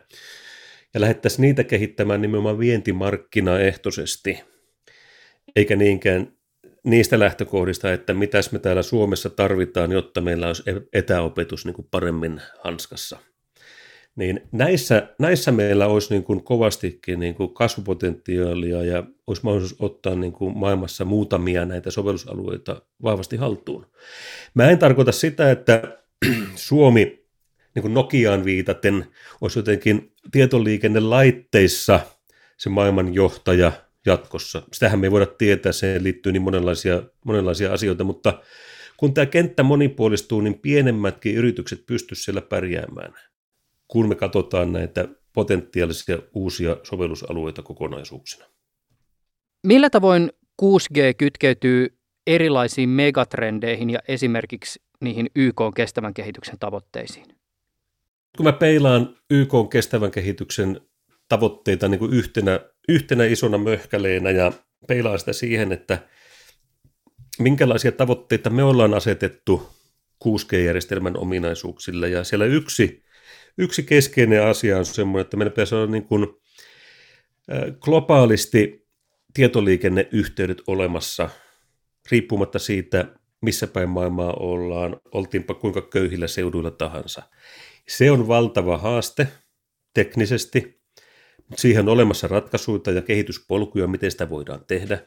[0.94, 4.40] Ja lähdettäisiin niitä kehittämään nimenomaan vientimarkkinaehtoisesti,
[5.56, 6.32] eikä niinkään
[6.84, 10.62] niistä lähtökohdista, että mitäs me täällä Suomessa tarvitaan, jotta meillä olisi
[10.92, 13.18] etäopetus niin kuin paremmin hanskassa.
[14.18, 20.14] Niin näissä, näissä meillä olisi niin kuin kovastikin niin kuin kasvupotentiaalia ja olisi mahdollisuus ottaa
[20.14, 23.86] niin kuin maailmassa muutamia näitä sovellusalueita vahvasti haltuun.
[24.54, 25.98] Mä en tarkoita sitä, että
[26.54, 27.24] Suomi
[27.74, 29.06] niin kuin Nokiaan viitaten
[29.40, 32.00] olisi jotenkin tietoliikennelaitteissa
[32.56, 33.72] se maailman johtaja
[34.06, 34.62] jatkossa.
[34.72, 38.42] Sitähän me ei voida tietää, se liittyy niin monenlaisia, monenlaisia asioita, mutta
[38.96, 43.14] kun tämä kenttä monipuolistuu, niin pienemmätkin yritykset pystyisivät siellä pärjäämään
[43.88, 48.44] kun me katsotaan näitä potentiaalisia uusia sovellusalueita kokonaisuuksina.
[49.66, 50.32] Millä tavoin
[50.62, 57.26] 6G kytkeytyy erilaisiin megatrendeihin ja esimerkiksi niihin YK kestävän kehityksen tavoitteisiin?
[58.36, 60.80] Kun mä peilaan YK kestävän kehityksen
[61.28, 64.52] tavoitteita niin kuin yhtenä, yhtenä isona möhkäleenä ja
[64.88, 65.98] peilaan sitä siihen, että
[67.38, 69.68] minkälaisia tavoitteita me ollaan asetettu
[70.24, 72.08] 6G-järjestelmän ominaisuuksille.
[72.08, 73.04] Ja siellä yksi
[73.58, 76.26] yksi keskeinen asia on semmoinen, että meidän pitäisi olla niin kuin
[77.80, 78.88] globaalisti
[79.34, 81.30] tietoliikenneyhteydet olemassa,
[82.10, 83.06] riippumatta siitä,
[83.40, 87.22] missä päin maailmaa ollaan, oltiinpa kuinka köyhillä seuduilla tahansa.
[87.88, 89.28] Se on valtava haaste
[89.94, 90.80] teknisesti,
[91.36, 94.98] mutta siihen on olemassa ratkaisuja ja kehityspolkuja, miten sitä voidaan tehdä.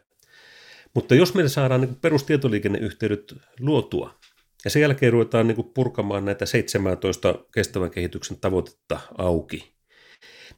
[0.94, 4.20] Mutta jos me saadaan niin perustietoliikenneyhteydet luotua,
[4.64, 9.74] ja sen jälkeen ruvetaan niin purkamaan näitä 17 kestävän kehityksen tavoitetta auki,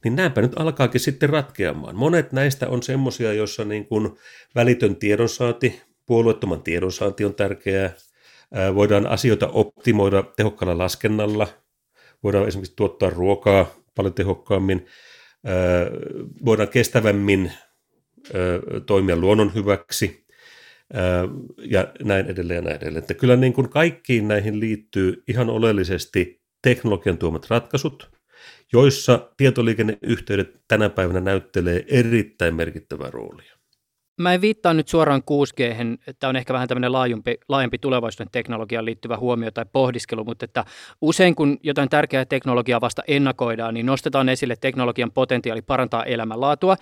[0.04, 1.96] niin näinpä nyt alkaakin sitten ratkeamaan.
[1.96, 4.16] Monet näistä on semmoisia, joissa niin kuin
[4.54, 7.94] välitön tiedonsaanti, puolueettoman tiedonsaanti on tärkeää,
[8.74, 11.48] voidaan asioita optimoida tehokkaalla laskennalla,
[12.22, 14.86] voidaan esimerkiksi tuottaa ruokaa paljon tehokkaammin,
[16.44, 17.52] voidaan kestävämmin
[18.86, 20.23] toimia luonnon hyväksi
[21.70, 23.02] ja näin edelleen ja näin edelleen.
[23.02, 28.10] Että kyllä niin kuin kaikkiin näihin liittyy ihan oleellisesti teknologian tuomat ratkaisut,
[28.72, 33.53] joissa tietoliikenneyhteydet tänä päivänä näyttelee erittäin merkittävää roolia.
[34.20, 35.62] Mä en viittaa nyt suoraan 6G,
[36.06, 40.64] että on ehkä vähän tämmöinen laajempi, laajempi tulevaisuuden teknologiaan liittyvä huomio tai pohdiskelu, mutta että
[41.00, 46.76] usein kun jotain tärkeää teknologiaa vasta ennakoidaan, niin nostetaan esille teknologian potentiaali parantaa elämänlaatua.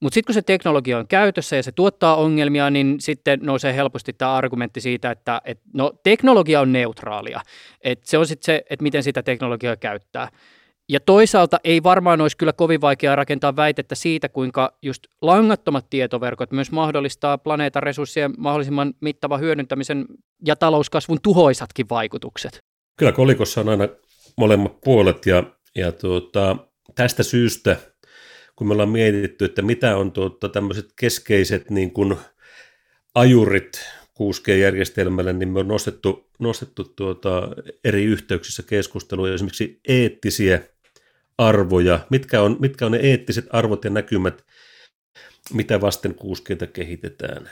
[0.00, 4.12] Mutta sitten kun se teknologia on käytössä ja se tuottaa ongelmia, niin sitten nousee helposti
[4.12, 7.40] tämä argumentti siitä, että et, no, teknologia on neutraalia.
[7.80, 10.28] Et se on sitten se, että miten sitä teknologiaa käyttää.
[10.88, 16.52] Ja toisaalta ei varmaan olisi kyllä kovin vaikeaa rakentaa väitettä siitä, kuinka just langattomat tietoverkot
[16.52, 20.06] myös mahdollistaa planeetan resurssien mahdollisimman mittava hyödyntämisen
[20.46, 22.58] ja talouskasvun tuhoisatkin vaikutukset.
[22.98, 23.88] Kyllä kolikossa on aina
[24.36, 25.42] molemmat puolet ja,
[25.74, 26.56] ja tuota,
[26.94, 27.76] tästä syystä,
[28.56, 32.16] kun me ollaan mietitty, että mitä on tuota, tämmöiset keskeiset niin kuin
[33.14, 33.80] ajurit
[34.22, 37.48] 6G-järjestelmälle, niin me on nostettu, nostettu tuota,
[37.84, 40.62] eri yhteyksissä keskusteluja esimerkiksi eettisiä
[41.38, 44.44] arvoja, mitkä on, mitkä on ne eettiset arvot ja näkymät,
[45.52, 47.50] mitä vasten 6G kehitetään.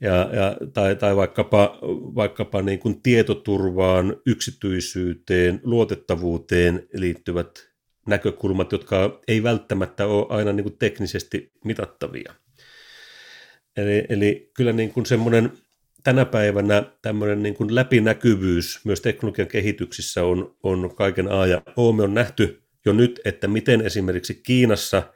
[0.00, 1.78] Ja, ja, tai, tai vaikkapa,
[2.14, 7.70] vaikkapa niin kuin tietoturvaan, yksityisyyteen, luotettavuuteen liittyvät
[8.06, 12.34] näkökulmat, jotka ei välttämättä ole aina niin kuin teknisesti mitattavia.
[13.76, 15.52] Eli, eli kyllä niin kuin semmoinen
[16.04, 21.92] tänä päivänä tämmöinen niin kuin läpinäkyvyys myös teknologian kehityksissä on, on kaiken A ja O.
[21.92, 25.12] Me on nähty jo nyt, että miten esimerkiksi Kiinassa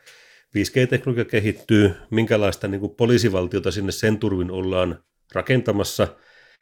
[0.59, 5.05] 5G-teknologia kehittyy, minkälaista niin kuin poliisivaltiota sinne sen turvin ollaan
[5.35, 6.17] rakentamassa.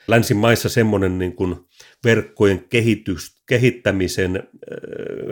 [0.09, 1.57] Länsimaissa semmoinen niin kuin
[2.05, 4.48] verkkojen kehitys, kehittämisen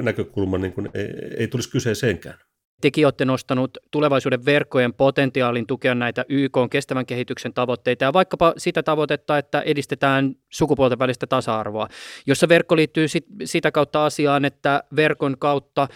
[0.02, 2.38] näkökulma niin kuin ei, ei tulisi kyseeseenkään.
[2.80, 8.82] Tekin olette nostanut tulevaisuuden verkkojen potentiaalin tukea näitä YK kestävän kehityksen tavoitteita ja vaikkapa sitä
[8.82, 11.88] tavoitetta, että edistetään sukupuolten välistä tasa-arvoa,
[12.26, 15.88] jossa verkko liittyy sit, sitä kautta asiaan, että verkon kautta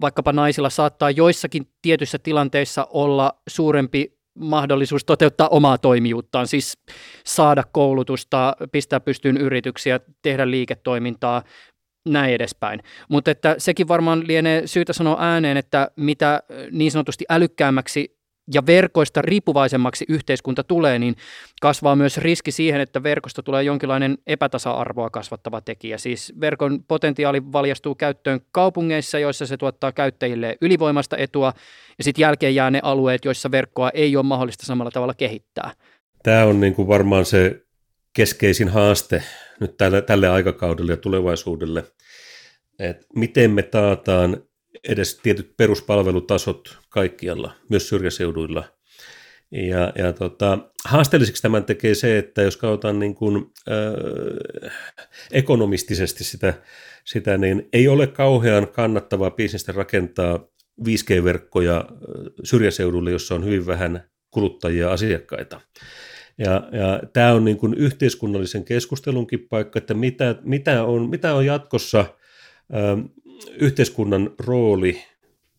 [0.00, 6.78] vaikkapa naisilla saattaa joissakin tietyissä tilanteissa olla suurempi mahdollisuus toteuttaa omaa toimijuuttaan, siis
[7.24, 11.42] saada koulutusta, pistää pystyyn yrityksiä, tehdä liiketoimintaa,
[12.08, 12.82] näin edespäin.
[13.08, 18.22] Mutta että sekin varmaan lienee syytä sanoa ääneen, että mitä niin sanotusti älykkäämmäksi
[18.54, 21.16] ja verkoista riippuvaisemmaksi yhteiskunta tulee, niin
[21.60, 25.98] kasvaa myös riski siihen, että verkosta tulee jonkinlainen epätasa-arvoa kasvattava tekijä.
[25.98, 31.52] Siis verkon potentiaali valjastuu käyttöön kaupungeissa, joissa se tuottaa käyttäjille ylivoimasta etua,
[31.98, 35.72] ja sitten jälkeen jää ne alueet, joissa verkkoa ei ole mahdollista samalla tavalla kehittää.
[36.22, 37.62] Tämä on niin kuin varmaan se
[38.12, 39.22] keskeisin haaste
[39.62, 41.84] nyt tälle, tälle aikakaudelle ja tulevaisuudelle,
[42.78, 44.42] että miten me taataan
[44.88, 48.64] edes tietyt peruspalvelutasot kaikkialla, myös syrjäseuduilla.
[49.50, 53.36] Ja, ja tota, haasteelliseksi tämän tekee se, että jos katsotaan niin kuin,
[53.68, 54.72] äh,
[55.32, 56.54] ekonomistisesti sitä,
[57.04, 60.46] sitä, niin ei ole kauhean kannattavaa bisnestä rakentaa
[60.84, 61.84] 5G-verkkoja
[62.44, 65.60] syrjäseudulle, jossa on hyvin vähän kuluttajia asiakkaita.
[66.38, 71.46] Ja, ja tämä on niin kuin yhteiskunnallisen keskustelunkin paikka, että mitä, mitä, on, mitä on
[71.46, 72.04] jatkossa
[72.74, 72.76] ö,
[73.58, 75.02] yhteiskunnan rooli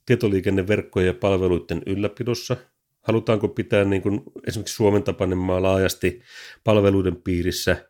[0.05, 2.57] tietoliikenneverkkojen ja palveluiden ylläpidossa.
[3.01, 6.21] Halutaanko pitää niin kuin esimerkiksi Suomen tapainen maa laajasti
[6.63, 7.89] palveluiden piirissä,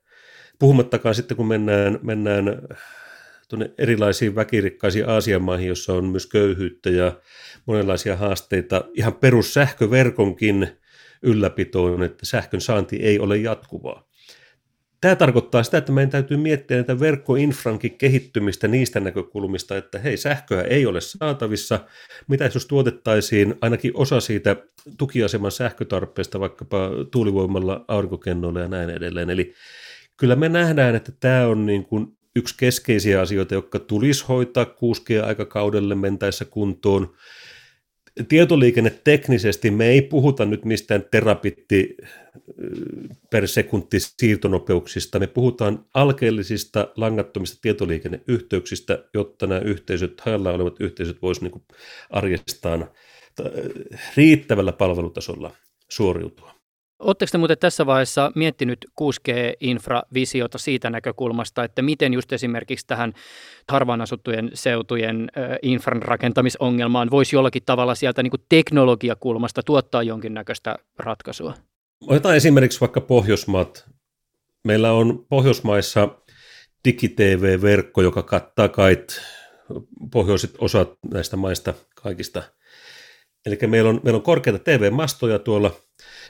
[0.60, 2.46] puhumattakaan sitten kun mennään, mennään
[3.50, 7.20] tuonne erilaisiin väkirikkaisiin Aasian maihin, jossa on myös köyhyyttä ja
[7.66, 10.68] monenlaisia haasteita, ihan perussähköverkonkin
[11.24, 14.08] ylläpitoon, että sähkön saanti ei ole jatkuvaa.
[15.02, 20.62] Tämä tarkoittaa sitä, että meidän täytyy miettiä näitä verkkoinfrankin kehittymistä niistä näkökulmista, että hei, sähköä
[20.62, 21.80] ei ole saatavissa.
[22.28, 24.56] Mitä jos tuotettaisiin ainakin osa siitä
[24.98, 29.30] tukiaseman sähkötarpeesta vaikkapa tuulivoimalla, aurinkokennoilla ja näin edelleen.
[29.30, 29.54] Eli
[30.18, 35.96] kyllä me nähdään, että tämä on niin kuin yksi keskeisiä asioita, jotka tulisi hoitaa 6G-aikakaudelle
[35.96, 37.14] mentäessä kuntoon
[38.28, 41.98] tietoliikenne teknisesti me ei puhuta nyt mistään terapitti
[43.30, 51.54] per sekunti siirtonopeuksista, me puhutaan alkeellisista langattomista tietoliikenneyhteyksistä, jotta nämä yhteisöt, hajalla olevat yhteisöt voisivat
[51.54, 51.66] niin
[52.10, 52.90] arjestaan
[54.18, 55.52] riittävällä palvelutasolla
[55.90, 56.53] suoriutua.
[57.04, 63.14] Oletteko te muuten tässä vaiheessa miettinyt 6G-infravisiota siitä näkökulmasta, että miten just esimerkiksi tähän
[63.70, 65.32] harvaan asuttujen seutujen
[65.62, 71.54] infran rakentamisongelmaan voisi jollakin tavalla sieltä niin kuin teknologiakulmasta tuottaa jonkinnäköistä ratkaisua?
[72.08, 73.86] Otetaan esimerkiksi vaikka Pohjoismaat.
[74.64, 76.10] Meillä on Pohjoismaissa
[76.86, 79.22] digitv-verkko, joka kattaa kait
[80.12, 82.44] pohjoiset osat näistä maista kaikista.
[83.46, 85.72] Eli meillä on, meillä on korkeita TV-mastoja tuolla,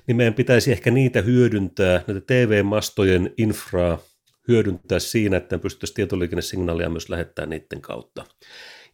[0.08, 4.00] niin meidän pitäisi ehkä niitä hyödyntää, näitä TV-mastojen infraa
[4.48, 8.26] hyödyntää siinä, että pystyttäisiin tietoliikennesignaalia myös lähettää niiden kautta.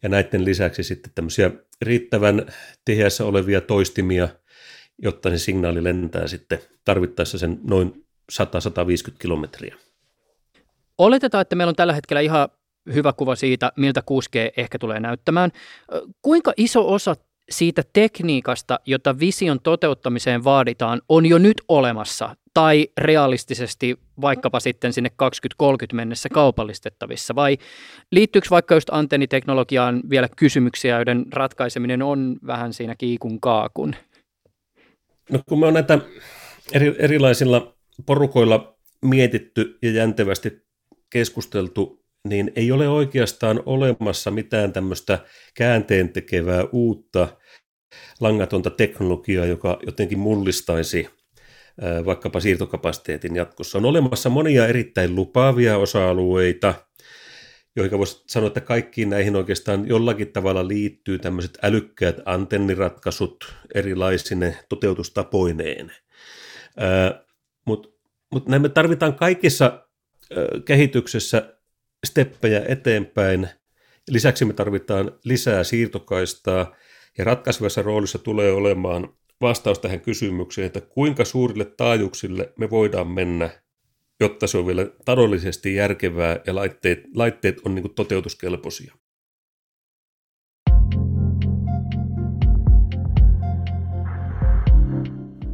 [0.02, 1.50] Ja näiden lisäksi sitten tämmöisiä
[1.82, 2.46] riittävän
[2.84, 4.28] tiheässä olevia toistimia,
[5.02, 8.44] jotta se signaali lentää sitten tarvittaessa sen noin 100-150
[9.18, 9.76] kilometriä.
[10.98, 12.48] Oletetaan, että meillä on tällä hetkellä ihan
[12.94, 15.50] hyvä kuva siitä, miltä 6G ehkä tulee näyttämään.
[16.22, 17.16] Kuinka iso osa
[17.50, 25.10] siitä tekniikasta, jota vision toteuttamiseen vaaditaan, on jo nyt olemassa tai realistisesti vaikkapa sitten sinne
[25.16, 27.34] 2030 mennessä kaupallistettavissa?
[27.34, 27.58] Vai
[28.12, 33.94] liittyykö vaikka just antenniteknologiaan vielä kysymyksiä, joiden ratkaiseminen on vähän siinä kiikun kaakun?
[35.30, 35.98] No kun me on näitä
[36.72, 37.74] eri, erilaisilla
[38.06, 40.62] porukoilla mietitty ja jäntevästi
[41.10, 45.18] keskusteltu, niin ei ole oikeastaan olemassa mitään tämmöistä
[45.54, 47.28] käänteen tekevää uutta
[48.20, 51.08] langatonta teknologiaa, joka jotenkin mullistaisi
[52.04, 53.78] vaikkapa siirtokapasiteetin jatkossa.
[53.78, 56.74] On olemassa monia erittäin lupaavia osa-alueita,
[57.76, 65.92] joihin voisi sanoa, että kaikkiin näihin oikeastaan jollakin tavalla liittyy tämmöiset älykkäät antenniratkaisut erilaisine toteutustapoineen.
[67.66, 67.88] Mutta
[68.32, 69.86] mut näin me tarvitaan kaikissa
[70.64, 71.54] kehityksessä
[72.06, 73.48] steppejä eteenpäin.
[74.10, 76.76] Lisäksi me tarvitaan lisää siirtokaistaa
[77.18, 79.08] ja ratkaisevassa roolissa tulee olemaan
[79.40, 83.50] vastaus tähän kysymykseen, että kuinka suurille taajuuksille me voidaan mennä,
[84.20, 88.94] jotta se on vielä taloudellisesti järkevää ja laitteet, laitteet on niin toteutuskelpoisia.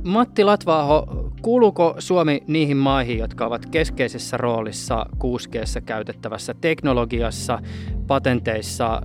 [0.04, 5.48] Matti Latvaaho, kuuluuko Suomi niihin maihin, jotka ovat keskeisessä roolissa 6
[5.86, 7.58] käytettävässä teknologiassa,
[8.06, 9.02] patenteissa,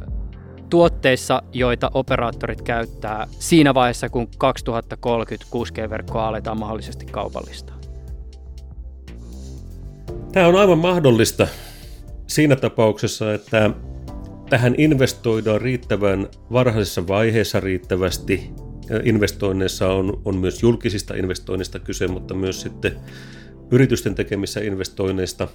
[0.72, 7.76] tuotteissa, joita operaattorit käyttää siinä vaiheessa, kun 2030 6G-verkkoa aletaan mahdollisesti kaupallistaa?
[10.32, 11.48] Tämä on aivan mahdollista
[12.28, 13.72] siinä tapauksessa, että
[14.50, 18.52] tähän investoidaan riittävän varhaisessa vaiheessa riittävästi
[19.04, 22.96] investoinneissa on, on myös julkisista investoinnista kyse, mutta myös sitten
[23.72, 25.48] yritysten tekemissä investoinneista,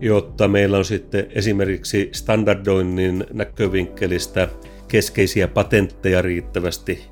[0.00, 4.48] jotta meillä on sitten esimerkiksi standardoinnin näkövinkkelistä
[4.88, 7.04] keskeisiä patentteja riittävästi,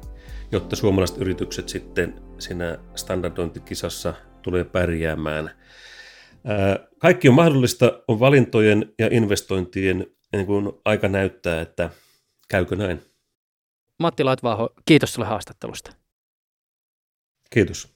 [0.52, 5.50] jotta suomalaiset yritykset sitten siinä standardointikisassa tulee pärjäämään.
[6.98, 11.90] Kaikki on mahdollista, on valintojen ja investointien niin kuin aika näyttää, että
[12.48, 13.02] käykö näin.
[13.98, 15.92] Matti Laitvaaho, kiitos sinulle haastattelusta.
[17.50, 17.95] Kiitos.